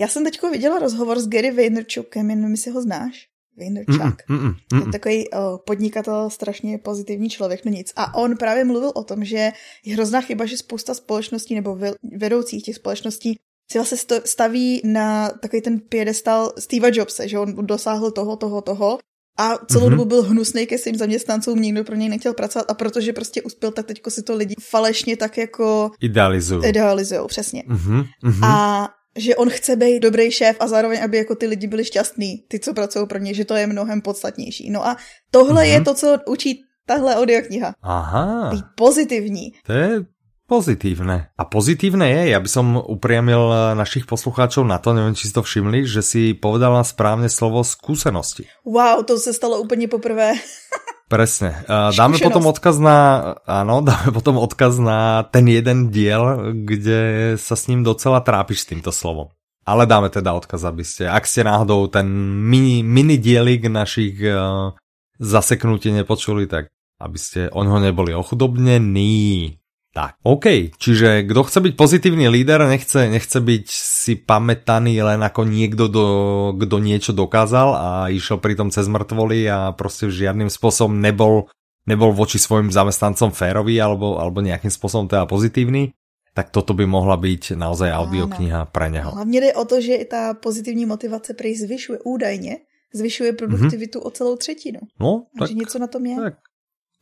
já 0.00 0.08
jsem 0.08 0.24
teďko 0.24 0.50
viděla 0.50 0.78
rozhovor 0.78 1.20
s 1.20 1.28
Gary 1.28 1.50
Vaynerchukem, 1.50 2.26
nevím, 2.26 2.50
jestli 2.50 2.70
ho 2.70 2.82
znáš. 2.82 3.28
Vaynerchuk. 3.58 4.28
Mm, 4.28 4.36
mm, 4.36 4.54
mm, 4.72 4.84
mm. 4.84 4.92
Takový 4.92 5.30
uh, 5.30 5.38
podnikatel, 5.66 6.30
strašně 6.30 6.78
pozitivní 6.78 7.30
člověk, 7.30 7.64
no 7.64 7.70
nic. 7.70 7.92
A 7.96 8.14
on 8.14 8.36
právě 8.36 8.64
mluvil 8.64 8.92
o 8.94 9.04
tom, 9.04 9.24
že 9.24 9.52
je 9.84 9.94
hrozná 9.94 10.20
chyba, 10.20 10.46
že 10.46 10.56
spousta 10.56 10.94
společností 10.94 11.54
nebo 11.54 11.78
vedoucích 12.16 12.64
těch 12.64 12.76
společností 12.76 13.38
si 13.70 13.78
vlastně 13.78 13.98
staví 14.24 14.80
na 14.84 15.30
takový 15.30 15.62
ten 15.62 15.80
piedestal 15.80 16.52
Steve 16.58 16.90
Jobse, 16.92 17.28
že 17.28 17.38
on 17.38 17.66
dosáhl 17.66 18.10
toho, 18.10 18.36
toho, 18.36 18.62
toho 18.62 18.98
a 19.38 19.58
celou 19.66 19.86
mm-hmm. 19.86 19.90
dobu 19.90 20.04
byl 20.04 20.22
hnusný 20.22 20.66
ke 20.66 20.78
svým 20.78 20.96
zaměstnancům, 20.96 21.62
nikdo 21.62 21.84
pro 21.84 21.94
něj 21.94 22.08
nechtěl 22.08 22.34
pracovat 22.34 22.70
a 22.70 22.74
protože 22.74 23.12
prostě 23.12 23.42
uspěl, 23.42 23.70
tak 23.70 23.86
teďko 23.86 24.10
si 24.10 24.22
to 24.22 24.34
lidi 24.34 24.54
falešně 24.60 25.16
tak 25.16 25.38
jako... 25.38 25.90
Idealizují. 26.00 26.68
Idealizují, 26.68 27.20
přesně. 27.26 27.62
Mm-hmm. 27.62 28.06
A 28.42 28.88
že 29.16 29.36
on 29.36 29.50
chce 29.50 29.76
být 29.76 30.00
dobrý 30.00 30.30
šéf 30.30 30.56
a 30.60 30.68
zároveň, 30.68 31.04
aby 31.04 31.16
jako 31.16 31.34
ty 31.34 31.46
lidi 31.46 31.66
byli 31.66 31.84
šťastní, 31.84 32.36
ty, 32.48 32.58
co 32.58 32.74
pracují 32.74 33.06
pro 33.06 33.18
ně, 33.18 33.34
že 33.34 33.44
to 33.44 33.54
je 33.54 33.66
mnohem 33.66 34.00
podstatnější. 34.00 34.70
No 34.70 34.86
a 34.86 34.96
tohle 35.30 35.62
mm-hmm. 35.62 35.72
je 35.72 35.80
to, 35.80 35.94
co 35.94 36.18
učí 36.26 36.62
tahle 36.86 37.16
audiokniha. 37.16 37.74
Aha. 37.82 38.50
Být 38.52 38.64
pozitivní. 38.76 39.52
To 39.66 39.72
je 39.72 40.00
Pozitívne. 40.46 41.34
A 41.34 41.42
pozitívne 41.42 42.06
je, 42.06 42.30
ja 42.30 42.38
by 42.38 42.46
som 42.46 42.78
upriamil 42.78 43.42
eh, 43.50 43.58
našich 43.74 44.06
poslucháčov 44.06 44.62
na 44.62 44.78
to, 44.78 44.94
neviem, 44.94 45.18
či 45.18 45.26
si 45.26 45.34
to 45.34 45.42
všimli, 45.42 45.82
že 45.82 46.06
si 46.06 46.38
povedala 46.38 46.86
správne 46.86 47.26
slovo 47.26 47.66
skúsenosti. 47.66 48.46
Wow, 48.62 49.02
to 49.02 49.18
sa 49.18 49.34
stalo 49.34 49.58
úplne 49.58 49.90
poprvé. 49.90 50.38
Presne. 51.10 51.66
Eh, 51.66 51.90
dáme 51.90 52.22
potom 52.22 52.46
odkaz 52.46 52.78
na, 52.78 52.98
áno, 53.42 53.82
dáme 53.90 54.14
potom 54.14 54.38
odkaz 54.38 54.78
na 54.78 55.26
ten 55.26 55.50
jeden 55.50 55.90
diel, 55.90 56.54
kde 56.62 57.34
sa 57.42 57.58
s 57.58 57.66
ním 57.66 57.82
docela 57.82 58.22
trápiš 58.22 58.62
s 58.62 58.70
týmto 58.70 58.94
slovom. 58.94 59.34
Ale 59.66 59.82
dáme 59.82 60.14
teda 60.14 60.30
odkaz, 60.30 60.62
aby 60.62 60.86
ste, 60.86 61.10
ak 61.10 61.26
ste 61.26 61.42
náhodou 61.42 61.90
ten 61.90 62.06
mini, 62.46 62.86
mini 62.86 63.18
dielik 63.18 63.66
našich 63.66 64.14
uh, 64.22 64.70
zaseknutí 65.18 65.90
nepočuli, 65.90 66.46
tak 66.46 66.70
aby 67.02 67.18
ste 67.18 67.50
o 67.50 67.66
ňo 67.66 67.82
neboli 67.82 68.14
ochudobnení. 68.14 69.58
Tak, 69.96 70.20
OK. 70.28 70.76
Čiže 70.76 71.24
kto 71.24 71.40
chce 71.48 71.58
byť 71.64 71.72
pozitívny 71.72 72.28
líder, 72.28 72.68
nechce, 72.68 73.08
nechce 73.08 73.40
byť 73.40 73.64
si 73.72 74.12
pamätaný 74.20 75.00
len 75.00 75.24
ako 75.24 75.48
niekto, 75.48 75.88
do, 75.88 76.06
kto 76.52 76.76
niečo 76.84 77.16
dokázal 77.16 77.68
a 77.72 77.88
išiel 78.12 78.36
pritom 78.36 78.68
cez 78.68 78.92
mŕtvoly 78.92 79.48
a 79.48 79.72
proste 79.72 80.12
žiadnym 80.12 80.52
spôsobom 80.52 81.00
nebol, 81.00 81.48
nebol 81.88 82.12
voči 82.12 82.36
svojim 82.36 82.68
zamestnancom 82.68 83.32
férový 83.32 83.80
alebo, 83.80 84.20
alebo 84.20 84.44
nejakým 84.44 84.68
spôsobom 84.68 85.08
teda 85.08 85.24
pozitívny, 85.24 85.96
tak 86.36 86.52
toto 86.52 86.76
by 86.76 86.84
mohla 86.84 87.16
byť 87.16 87.56
naozaj 87.56 87.88
audiokniha 87.88 88.68
pre 88.68 88.92
neho. 88.92 89.16
Hlavně 89.16 89.40
jde 89.40 89.54
o 89.56 89.64
to, 89.64 89.80
že 89.80 90.04
ta 90.04 90.34
pozitivní 90.36 90.84
motivace 90.86 91.32
prej 91.34 91.56
zvyšuje 91.56 91.98
údajně, 92.04 92.56
zvyšuje 92.92 93.32
produktivitu 93.32 93.98
mm-hmm. 93.98 94.06
o 94.06 94.10
celou 94.10 94.36
třetinu. 94.36 94.80
No, 95.00 95.24
Takže 95.38 95.54
tak, 95.54 95.60
něco 95.60 95.78
na 95.78 95.86
tom 95.86 96.06
je. 96.06 96.16
Tak, 96.16 96.34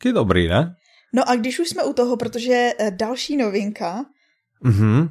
je 0.05 0.13
dobrý, 0.13 0.47
ne? 0.47 0.75
No 1.13 1.29
a 1.29 1.35
když 1.35 1.59
už 1.59 1.69
jsme 1.69 1.83
u 1.83 1.93
toho, 1.93 2.17
protože 2.17 2.71
eh, 2.77 2.91
další 2.91 3.37
novinka, 3.37 4.05
mm-hmm. 4.65 5.09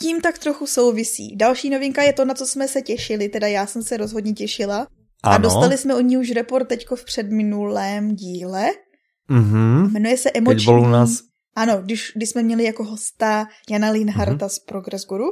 tím 0.00 0.20
tak 0.20 0.38
trochu 0.38 0.66
souvisí. 0.66 1.36
Další 1.36 1.70
novinka 1.70 2.02
je 2.02 2.12
to, 2.12 2.24
na 2.24 2.34
co 2.34 2.46
jsme 2.46 2.68
se 2.68 2.82
těšili, 2.82 3.28
teda 3.28 3.46
já 3.46 3.66
jsem 3.66 3.82
se 3.82 3.96
rozhodně 3.96 4.32
těšila. 4.32 4.86
Ano. 5.22 5.34
A 5.34 5.38
dostali 5.38 5.78
jsme 5.78 5.94
od 5.94 6.00
ní 6.00 6.18
už 6.18 6.30
report 6.30 6.68
teďko 6.68 6.96
v 6.96 7.04
předminulém 7.04 8.14
díle. 8.14 8.70
Mm-hmm. 9.30 9.92
Jmenuje 9.92 10.16
se 10.16 10.30
Emoční... 10.30 10.56
Keď 10.56 10.64
bol 10.64 10.80
u 10.80 10.86
nás... 10.86 11.10
Ano, 11.56 11.80
když, 11.82 12.12
když 12.16 12.28
jsme 12.28 12.42
měli 12.42 12.64
jako 12.64 12.84
hosta 12.84 13.46
Jana 13.70 13.90
Linharta 13.90 14.46
mm-hmm. 14.46 14.48
z 14.48 14.58
Progress 14.58 15.06
Guru. 15.06 15.26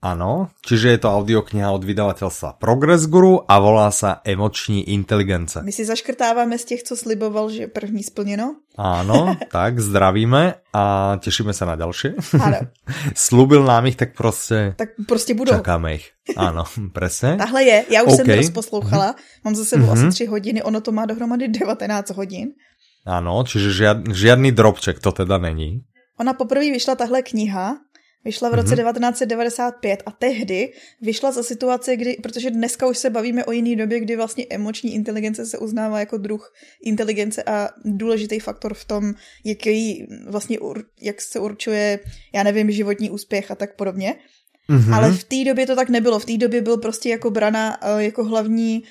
Áno, 0.00 0.48
čiže 0.64 0.96
je 0.96 0.98
to 1.04 1.12
audiokniha 1.12 1.68
od 1.68 1.84
vydavateľstva 1.84 2.56
Progress 2.56 3.04
Guru 3.04 3.44
a 3.44 3.60
volá 3.60 3.92
sa 3.92 4.24
Emoční 4.24 4.88
inteligence. 4.96 5.60
My 5.60 5.76
si 5.76 5.84
zaškrtáváme 5.84 6.56
z 6.56 6.64
těch, 6.64 6.82
co 6.88 6.96
sliboval, 6.96 7.52
že 7.52 7.68
první 7.68 8.00
splněno. 8.00 8.56
Áno, 8.80 9.36
tak 9.52 9.76
zdravíme 9.76 10.64
a 10.72 10.84
tešíme 11.20 11.52
sa 11.52 11.68
na 11.68 11.76
ďalšie. 11.76 12.16
Áno. 12.40 12.72
Slúbil 13.12 13.60
nám 13.60 13.92
ich, 13.92 14.00
tak 14.00 14.16
proste... 14.16 14.72
Tak 14.80 14.96
proste 15.04 15.36
budú. 15.36 15.52
Čakáme 15.52 16.00
ich. 16.00 16.16
Áno, 16.32 16.64
presne. 16.96 17.36
Tahle 17.36 17.60
je, 17.60 17.76
já 17.92 18.00
už 18.00 18.08
okay. 18.08 18.16
jsem 18.16 18.26
to 18.26 18.36
rozposlouchala, 18.36 19.08
mm-hmm. 19.12 19.44
mám 19.44 19.54
za 19.54 19.64
sebou 19.64 19.86
mm-hmm. 19.92 20.08
asi 20.08 20.24
3 20.24 20.32
hodiny, 20.32 20.58
ono 20.64 20.80
to 20.80 20.96
má 20.96 21.04
dohromady 21.04 21.52
19 21.52 22.16
hodin. 22.16 22.56
Áno, 23.04 23.44
čiže 23.44 23.68
žiad, 23.68 23.98
žiadny 24.12 24.52
drobček 24.52 24.96
to 25.00 25.12
teda 25.12 25.36
není. 25.36 25.84
Ona 26.20 26.36
poprvé 26.36 26.68
vyšla 26.72 27.00
tahle 27.00 27.24
kniha 27.24 27.80
Vyšla 28.24 28.48
v 28.48 28.54
roce 28.54 28.74
mm-hmm. 28.74 28.92
1995 28.92 30.02
a 30.06 30.10
tehdy 30.10 30.72
vyšla 31.00 31.32
za 31.32 31.42
situace, 31.42 31.96
kdy, 31.96 32.16
protože 32.22 32.50
dneska 32.50 32.86
už 32.86 32.98
se 32.98 33.10
bavíme 33.10 33.44
o 33.44 33.52
jiný 33.52 33.76
době, 33.76 34.00
kdy 34.00 34.16
vlastně 34.16 34.46
emoční 34.50 34.94
inteligence 34.94 35.46
se 35.46 35.58
uznává 35.58 36.00
jako 36.00 36.16
druh 36.16 36.54
inteligence 36.82 37.42
a 37.42 37.68
důležitý 37.84 38.40
faktor 38.40 38.74
v 38.74 38.84
tom, 38.84 39.14
jaký 39.44 40.06
vlastně, 40.26 40.58
jak 41.00 41.20
se 41.20 41.38
určuje, 41.38 41.98
já 42.34 42.42
nevím, 42.42 42.70
životní 42.70 43.10
úspěch 43.10 43.50
a 43.50 43.54
tak 43.54 43.76
podobně. 43.76 44.14
Mm-hmm. 44.70 44.94
Ale 44.94 45.12
v 45.12 45.24
té 45.24 45.44
době 45.44 45.66
to 45.66 45.76
tak 45.76 45.88
nebylo. 45.88 46.18
V 46.18 46.24
té 46.24 46.36
době 46.36 46.62
byl 46.62 46.76
prostě 46.76 47.08
jako 47.08 47.30
brana 47.30 47.78
eh, 47.82 48.02
jako 48.04 48.24
hlavní 48.24 48.82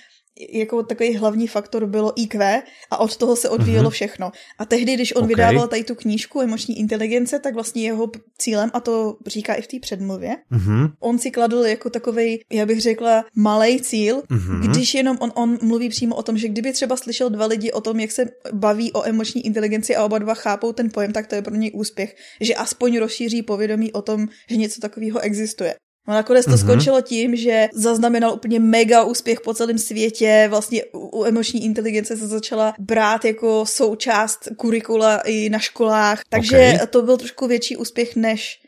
jako 0.49 0.83
takový 0.83 1.15
hlavní 1.15 1.47
faktor 1.47 1.85
bylo 1.85 2.21
IQ 2.21 2.63
a 2.91 2.97
od 2.97 3.17
toho 3.17 3.35
se 3.35 3.49
odvíjelo 3.49 3.89
mm-hmm. 3.89 3.93
všechno. 3.93 4.31
A 4.59 4.65
tehdy, 4.65 4.93
když 4.93 5.15
on 5.15 5.23
okay. 5.23 5.27
vydával 5.27 5.67
tady 5.67 5.83
tu 5.83 5.95
knížku 5.95 6.41
Emoční 6.41 6.79
inteligence, 6.79 7.39
tak 7.39 7.53
vlastně 7.53 7.83
jeho 7.83 8.11
cílem, 8.37 8.71
a 8.73 8.79
to 8.79 9.17
říká 9.27 9.53
i 9.53 9.61
v 9.61 9.67
té 9.67 9.79
předmluvě, 9.79 10.35
mm-hmm. 10.51 10.91
on 10.99 11.19
si 11.19 11.31
kladl 11.31 11.65
jako 11.65 11.89
takový, 11.89 12.39
já 12.51 12.65
bych 12.65 12.81
řekla, 12.81 13.25
malý 13.35 13.81
cíl, 13.81 14.21
mm-hmm. 14.21 14.59
když 14.69 14.93
jenom 14.93 15.17
on, 15.19 15.31
on 15.35 15.57
mluví 15.61 15.89
přímo 15.89 16.15
o 16.15 16.23
tom, 16.23 16.37
že 16.37 16.47
kdyby 16.47 16.73
třeba 16.73 16.97
slyšel 16.97 17.29
dva 17.29 17.45
lidi 17.45 17.71
o 17.71 17.81
tom, 17.81 17.99
jak 17.99 18.11
se 18.11 18.25
baví 18.53 18.93
o 18.93 19.07
emoční 19.07 19.45
inteligenci 19.45 19.95
a 19.95 20.05
oba 20.05 20.17
dva 20.17 20.33
chápou 20.33 20.73
ten 20.73 20.89
pojem, 20.89 21.13
tak 21.13 21.27
to 21.27 21.35
je 21.35 21.41
pro 21.41 21.55
něj 21.55 21.71
úspěch, 21.73 22.15
že 22.41 22.55
aspoň 22.55 22.97
rozšíří 22.97 23.41
povědomí 23.41 23.91
o 23.91 24.01
tom, 24.01 24.27
že 24.49 24.55
něco 24.55 24.81
takového 24.81 25.19
existuje. 25.19 25.75
No 26.09 26.15
nakonec 26.15 26.45
to 26.45 26.51
mm-hmm. 26.51 26.65
skončilo 26.65 27.01
tím, 27.01 27.35
že 27.35 27.69
zaznamenal 27.73 28.33
úplně 28.33 28.59
mega 28.59 29.03
úspěch 29.03 29.41
po 29.41 29.53
celém 29.53 29.77
světě. 29.77 30.47
Vlastně 30.49 30.83
u, 30.93 31.25
emoční 31.25 31.65
inteligence 31.65 32.17
se 32.17 32.27
začala 32.27 32.73
brát 32.79 33.25
jako 33.25 33.65
součást 33.65 34.49
kurikula 34.57 35.21
i 35.21 35.49
na 35.49 35.59
školách. 35.59 36.21
Takže 36.29 36.71
okay. 36.75 36.87
to 36.87 37.01
byl 37.01 37.17
trošku 37.17 37.47
větší 37.47 37.77
úspěch 37.77 38.15
než 38.15 38.59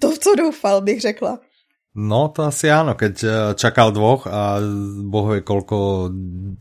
to, 0.00 0.16
co 0.16 0.34
doufal, 0.34 0.80
bych 0.80 1.00
řekla. 1.00 1.38
No 1.98 2.28
to 2.30 2.46
asi 2.46 2.70
áno, 2.70 2.94
keď 2.94 3.14
eh, 3.24 3.30
čakal 3.58 3.90
dvoch 3.90 4.30
a 4.30 4.62
bohu 5.02 5.34
je 5.34 5.42
kolko 5.42 6.10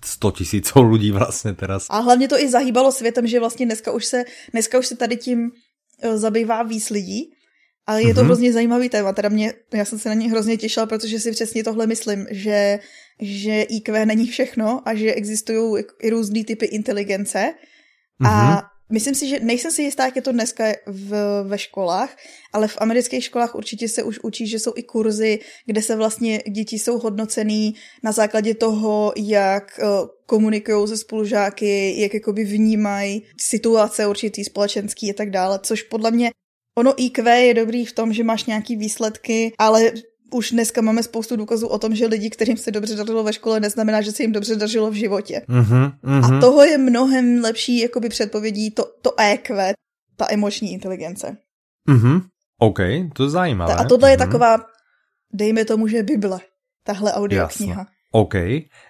100 0.01 0.31
tisícov 0.31 0.81
ľudí 0.81 1.11
vlastně 1.11 1.53
teraz. 1.53 1.85
A 1.89 1.99
hlavně 1.99 2.27
to 2.27 2.39
i 2.39 2.49
zahýbalo 2.49 2.91
světem, 2.91 3.27
že 3.27 3.39
vlastně 3.39 3.65
dneska 3.65 3.91
už 3.91 4.05
se, 4.05 4.23
dneska 4.51 4.79
už 4.79 4.87
se 4.87 4.95
tady 4.95 5.17
tím 5.17 5.51
eh, 6.01 6.17
zabývá 6.17 6.63
víc 6.63 6.89
lidí 6.89 7.36
ale 7.87 8.03
je 8.03 8.13
to 8.13 8.21
mm-hmm. 8.21 8.25
hrozně 8.25 8.53
zajímavý 8.53 8.89
téma, 8.89 9.13
teda 9.13 9.29
mě, 9.29 9.53
já 9.73 9.85
jsem 9.85 9.99
se 9.99 10.09
na 10.09 10.15
ně 10.15 10.29
hrozně 10.29 10.57
těšila, 10.57 10.85
protože 10.85 11.19
si 11.19 11.31
přesně 11.31 11.63
tohle 11.63 11.87
myslím, 11.87 12.27
že, 12.31 12.79
že 13.21 13.61
IQ 13.61 14.05
není 14.05 14.27
všechno 14.27 14.81
a 14.85 14.95
že 14.95 15.13
existují 15.13 15.83
i 16.01 16.09
různý 16.09 16.43
typy 16.43 16.65
inteligence 16.65 17.53
mm-hmm. 18.21 18.27
a 18.29 18.51
mhm. 18.51 18.61
myslím 18.91 19.15
si, 19.15 19.27
že 19.27 19.39
nejsem 19.39 19.71
si 19.71 19.81
jistá, 19.81 20.05
jak 20.05 20.15
je 20.15 20.21
to 20.21 20.31
dneska 20.31 20.63
v, 20.85 21.43
ve 21.43 21.57
školách, 21.57 22.17
ale 22.53 22.67
v 22.67 22.77
amerických 22.77 23.23
školách 23.23 23.55
určitě 23.55 23.89
se 23.89 24.03
už 24.03 24.19
učí, 24.19 24.47
že 24.47 24.59
jsou 24.59 24.73
i 24.75 24.83
kurzy, 24.83 25.39
kde 25.65 25.81
se 25.81 25.95
vlastně 25.95 26.43
děti 26.55 26.79
jsou 26.79 26.99
hodnocený 26.99 27.75
na 28.03 28.11
základě 28.11 28.55
toho, 28.55 29.13
jak 29.17 29.79
uh, 29.83 29.87
komunikují 30.25 30.87
se 30.87 30.97
spolužáky, 30.97 32.01
jak 32.01 32.13
jakoby 32.13 32.43
vnímají 32.43 33.23
situace 33.41 34.07
určitý 34.07 34.43
společenský 34.43 35.09
a 35.09 35.13
tak 35.13 35.29
dále, 35.29 35.59
což 35.63 35.83
podle 35.83 36.11
mě 36.11 36.31
Ono 36.77 36.93
IQ 36.97 37.29
je 37.29 37.53
dobrý 37.53 37.85
v 37.85 37.93
tom, 37.93 38.13
že 38.13 38.23
máš 38.23 38.45
nějaký 38.45 38.75
výsledky, 38.75 39.53
ale 39.57 39.91
už 40.31 40.51
dneska 40.51 40.81
máme 40.81 41.03
spoustu 41.03 41.35
důkazů 41.35 41.67
o 41.67 41.77
tom, 41.79 41.95
že 41.95 42.07
lidi, 42.07 42.29
kterým 42.29 42.57
se 42.57 42.71
dobře 42.71 42.95
dařilo 42.95 43.23
ve 43.23 43.33
škole, 43.33 43.59
neznamená, 43.59 44.01
že 44.01 44.11
se 44.11 44.23
jim 44.23 44.31
dobře 44.31 44.55
dařilo 44.55 44.91
v 44.91 44.93
životě. 44.93 45.41
Uh-huh, 45.49 45.93
uh-huh. 46.03 46.37
A 46.37 46.41
toho 46.41 46.63
je 46.63 46.77
mnohem 46.77 47.41
lepší 47.43 47.79
jakoby 47.79 48.09
předpovědí 48.09 48.71
to, 48.71 48.85
to 49.01 49.19
EQ, 49.19 49.73
ta 50.15 50.27
emoční 50.29 50.73
inteligence. 50.73 51.37
Uh-huh. 51.89 52.21
OK, 52.59 52.79
to 53.13 53.23
je 53.23 53.29
zajímavé. 53.29 53.73
A 53.73 53.83
tohle 53.83 54.07
uh-huh. 54.07 54.11
je 54.11 54.17
taková, 54.17 54.57
dejme 55.33 55.65
tomu, 55.65 55.87
že 55.87 56.03
Bible, 56.03 56.39
tahle 56.83 57.13
audiokniha. 57.13 57.85
OK. 58.11 58.33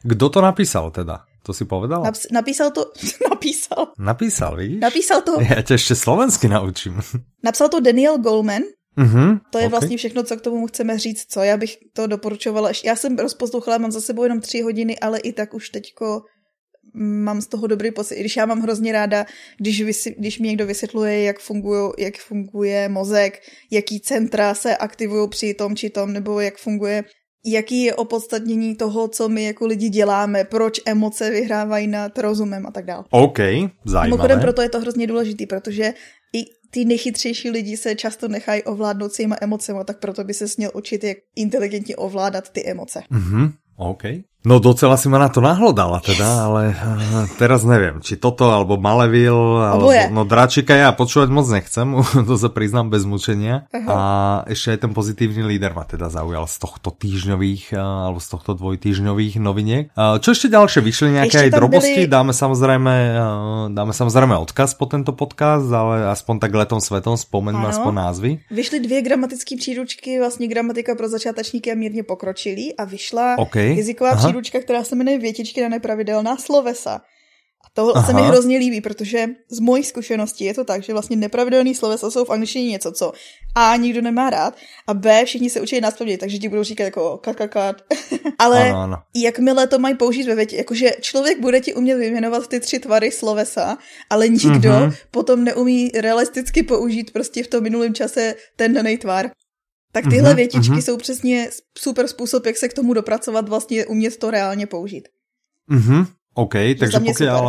Kdo 0.03 0.29
to 0.29 0.41
napísal 0.41 0.91
teda? 0.91 1.19
To 1.47 1.53
si 1.53 1.65
povedal? 1.65 2.03
Naps- 2.03 2.27
napísal 2.31 2.71
to, 2.71 2.91
napísal. 3.29 3.87
Napísal, 3.99 4.55
vidíš? 4.55 4.79
Napísal 4.79 5.21
to. 5.21 5.41
Já 5.41 5.61
tě 5.61 5.73
ještě 5.73 5.95
slovensky 5.95 6.47
naučím. 6.47 6.99
Napsal 7.43 7.69
to 7.69 7.79
Daniel 7.79 8.17
Goleman. 8.17 8.61
Uh-huh, 8.97 9.39
to 9.51 9.57
je 9.57 9.63
okay. 9.65 9.69
vlastně 9.69 9.97
všechno, 9.97 10.23
co 10.23 10.37
k 10.37 10.41
tomu 10.41 10.67
chceme 10.67 10.99
říct, 10.99 11.25
co 11.29 11.39
já 11.39 11.57
bych 11.57 11.77
to 11.93 12.07
doporučovala. 12.07 12.71
Já 12.85 12.95
jsem 12.95 13.17
rozposlouchala, 13.17 13.77
mám 13.77 13.91
za 13.91 14.01
sebou 14.01 14.23
jenom 14.23 14.41
tři 14.41 14.61
hodiny, 14.61 14.99
ale 14.99 15.19
i 15.19 15.33
tak 15.33 15.53
už 15.53 15.69
teďko 15.69 16.21
mám 16.97 17.41
z 17.41 17.47
toho 17.47 17.67
dobrý 17.67 17.91
pocit. 17.91 18.19
Když 18.19 18.37
já 18.37 18.45
mám 18.45 18.61
hrozně 18.61 18.91
ráda, 18.91 19.25
když, 19.57 19.81
vysy, 19.81 20.15
když 20.19 20.39
mi 20.39 20.47
někdo 20.47 20.65
vysvětluje, 20.65 21.23
jak, 21.23 21.39
fungují, 21.39 21.91
jak 21.97 22.17
funguje 22.17 22.89
mozek, 22.89 23.39
jaký 23.71 23.99
centra 23.99 24.53
se 24.53 24.77
aktivují 24.77 25.29
při 25.29 25.53
tom 25.53 25.75
či 25.75 25.89
tom, 25.89 26.13
nebo 26.13 26.39
jak 26.39 26.57
funguje 26.57 27.03
jaký 27.51 27.83
je 27.83 27.95
opodstatnění 27.95 28.75
toho, 28.75 29.07
co 29.07 29.29
my 29.29 29.43
jako 29.43 29.65
lidi 29.65 29.89
děláme, 29.89 30.43
proč 30.43 30.79
emoce 30.85 31.29
vyhrávají 31.29 31.87
nad 31.87 32.17
rozumem 32.17 32.67
a 32.67 32.71
tak 32.71 32.85
dále. 32.85 33.03
OK, 33.09 33.39
zajímavé. 33.39 34.03
Mimochodem 34.03 34.39
proto 34.39 34.61
je 34.61 34.69
to 34.69 34.79
hrozně 34.79 35.07
důležitý, 35.07 35.45
protože 35.45 35.93
i 36.33 36.45
ty 36.69 36.85
nejchytřejší 36.85 37.49
lidi 37.49 37.77
se 37.77 37.95
často 37.95 38.27
nechají 38.27 38.63
ovládnout 38.63 39.13
svýma 39.13 39.35
emocemi, 39.41 39.79
tak 39.85 39.99
proto 39.99 40.23
by 40.23 40.33
se 40.33 40.45
měl 40.57 40.71
učit, 40.73 41.03
jak 41.03 41.17
inteligentně 41.35 41.95
ovládat 41.95 42.49
ty 42.49 42.65
emoce. 42.65 43.03
Mm-hmm. 43.11 43.51
OK. 43.77 44.03
No 44.47 44.63
docela 44.63 44.95
si 44.95 45.11
ma 45.11 45.19
na 45.19 45.27
to 45.27 45.43
nahlodala 45.43 45.99
teda, 45.99 46.47
ale 46.47 46.71
uh, 46.71 47.27
teraz 47.35 47.67
neviem, 47.67 47.99
či 47.99 48.15
toto, 48.15 48.47
alebo 48.47 48.79
Malevil, 48.79 49.35
alebo 49.59 49.91
no 49.91 50.23
Dračika 50.23 50.71
ja 50.71 50.95
počúvať 50.95 51.27
moc 51.27 51.51
nechcem, 51.51 51.83
to 52.31 52.35
sa 52.39 52.47
priznám 52.47 52.87
bez 52.87 53.03
mučenia. 53.03 53.67
Uh-huh. 53.67 53.91
A 53.91 53.99
ešte 54.47 54.71
aj 54.71 54.87
ten 54.87 54.91
pozitívny 54.95 55.43
líder 55.43 55.75
ma 55.75 55.83
teda 55.83 56.07
zaujal 56.07 56.47
z 56.47 56.63
tohto 56.63 56.95
týždňových, 56.95 57.75
alebo 57.75 58.23
z 58.23 58.27
tohto 58.31 58.55
dvojtýždňových 58.55 59.35
noviniek. 59.43 59.91
Čo 59.95 60.29
ešte 60.31 60.47
ďalšie? 60.47 60.79
Vyšli 60.79 61.19
nejaké 61.19 61.37
aj 61.43 61.51
drobosti? 61.51 62.07
Byli... 62.07 62.13
Dáme 62.15 62.31
samozrejme, 62.31 62.93
dáme 63.75 63.91
samozrejme 63.91 64.31
odkaz 64.47 64.79
po 64.79 64.87
tento 64.87 65.11
podcast, 65.11 65.67
ale 65.67 66.07
aspoň 66.07 66.39
tak 66.39 66.55
letom 66.55 66.79
svetom 66.79 67.19
spomeňme 67.19 67.67
aspoň 67.67 67.93
názvy. 67.93 68.31
Vyšly 68.47 68.79
dvě 68.79 69.01
gramatické 69.01 69.59
příručky, 69.59 70.19
vlastně 70.19 70.47
gramatika 70.47 70.95
pro 70.95 71.09
začátečníky 71.11 71.71
a 71.71 71.75
mírně 71.75 72.03
pokročilý 72.03 72.75
a 72.79 72.85
vyšla 72.87 73.35
okay. 73.37 73.75
jazyková 73.75 74.15
příručka 74.15 74.36
příručka, 74.41 74.59
která 74.59 74.83
se 74.83 74.95
jmenuje 74.95 75.17
Větičky 75.17 75.61
na 75.61 75.69
nepravidelná 75.69 76.37
slovesa. 76.37 77.01
A 77.65 77.69
to 77.73 77.97
Aha. 77.97 78.07
se 78.07 78.13
mi 78.13 78.21
hrozně 78.21 78.57
líbí, 78.57 78.81
protože 78.81 79.25
z 79.49 79.59
mojí 79.59 79.83
zkušenosti 79.83 80.45
je 80.45 80.53
to 80.53 80.63
tak, 80.63 80.83
že 80.83 80.93
vlastně 80.93 81.15
nepravidelný 81.15 81.75
slovesa 81.75 82.11
jsou 82.11 82.25
v 82.25 82.29
angličtině 82.29 82.71
něco, 82.71 82.91
co 82.91 83.11
A 83.55 83.75
nikdo 83.75 84.01
nemá 84.01 84.29
rád 84.29 84.55
a 84.87 84.93
B 84.93 85.25
všichni 85.25 85.49
se 85.49 85.61
učí 85.61 85.81
nás 85.81 85.95
takže 86.19 86.37
ti 86.37 86.49
budou 86.49 86.63
říkat 86.63 86.83
jako 86.83 87.17
kat, 87.17 87.35
kat, 87.35 87.47
kat. 87.47 87.81
Ale 88.39 88.69
ano, 88.69 88.79
ano. 88.81 88.97
jakmile 89.15 89.67
to 89.67 89.79
mají 89.79 89.95
použít 89.95 90.23
ve 90.23 90.35
větě, 90.35 90.55
jakože 90.55 90.91
člověk 91.01 91.39
bude 91.39 91.61
ti 91.61 91.73
umět 91.73 91.97
vyjmenovat 91.97 92.47
ty 92.47 92.59
tři 92.59 92.79
tvary 92.79 93.11
slovesa, 93.11 93.77
ale 94.09 94.27
nikdo 94.27 94.69
mm-hmm. 94.69 94.93
potom 95.11 95.43
neumí 95.43 95.91
realisticky 95.95 96.63
použít 96.63 97.11
prostě 97.11 97.43
v 97.43 97.47
tom 97.47 97.63
minulém 97.63 97.93
čase 97.93 98.35
ten 98.55 98.73
daný 98.73 98.97
tvar. 98.97 99.31
Tak 99.91 100.03
tyhle 100.09 100.31
mm-hmm, 100.31 100.35
větičky 100.35 100.73
mm-hmm. 100.73 100.81
jsou 100.81 100.97
přesně 100.97 101.49
super 101.77 102.07
způsob, 102.07 102.45
jak 102.45 102.57
se 102.57 102.67
k 102.67 102.73
tomu 102.73 102.93
dopracovat, 102.93 103.49
vlastně 103.49 103.85
umět 103.85 104.17
to 104.17 104.31
reálně 104.31 104.67
použít. 104.67 105.07
Mm-hmm. 105.71 106.05
OK, 106.37 106.77
takže 106.77 107.01
pokiaľ, 107.01 107.43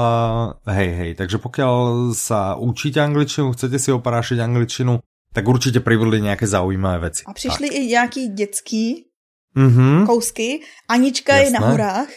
hej, 0.65 0.91
hej, 0.97 1.11
takže 1.13 1.37
pokiaľ 1.37 1.77
sa 2.17 2.57
učíte 2.57 3.05
angličtinu, 3.05 3.53
chcete 3.53 3.77
si 3.77 3.93
oprášiť 3.93 4.41
angličtinu, 4.41 5.05
tak 5.33 5.45
určitě 5.49 5.81
pribudli 5.81 6.21
nějaké 6.21 6.47
zaujímavé 6.47 6.99
věci. 6.99 7.23
A 7.27 7.33
přišli 7.33 7.69
tak. 7.69 7.77
i 7.77 7.87
nějaký 7.87 8.29
dětský 8.29 9.05
mm-hmm. 9.57 10.07
kousky. 10.07 10.61
Anička 10.89 11.37
Jasné. 11.37 11.47
je 11.47 11.51
na 11.61 11.69
horách. 11.69 12.09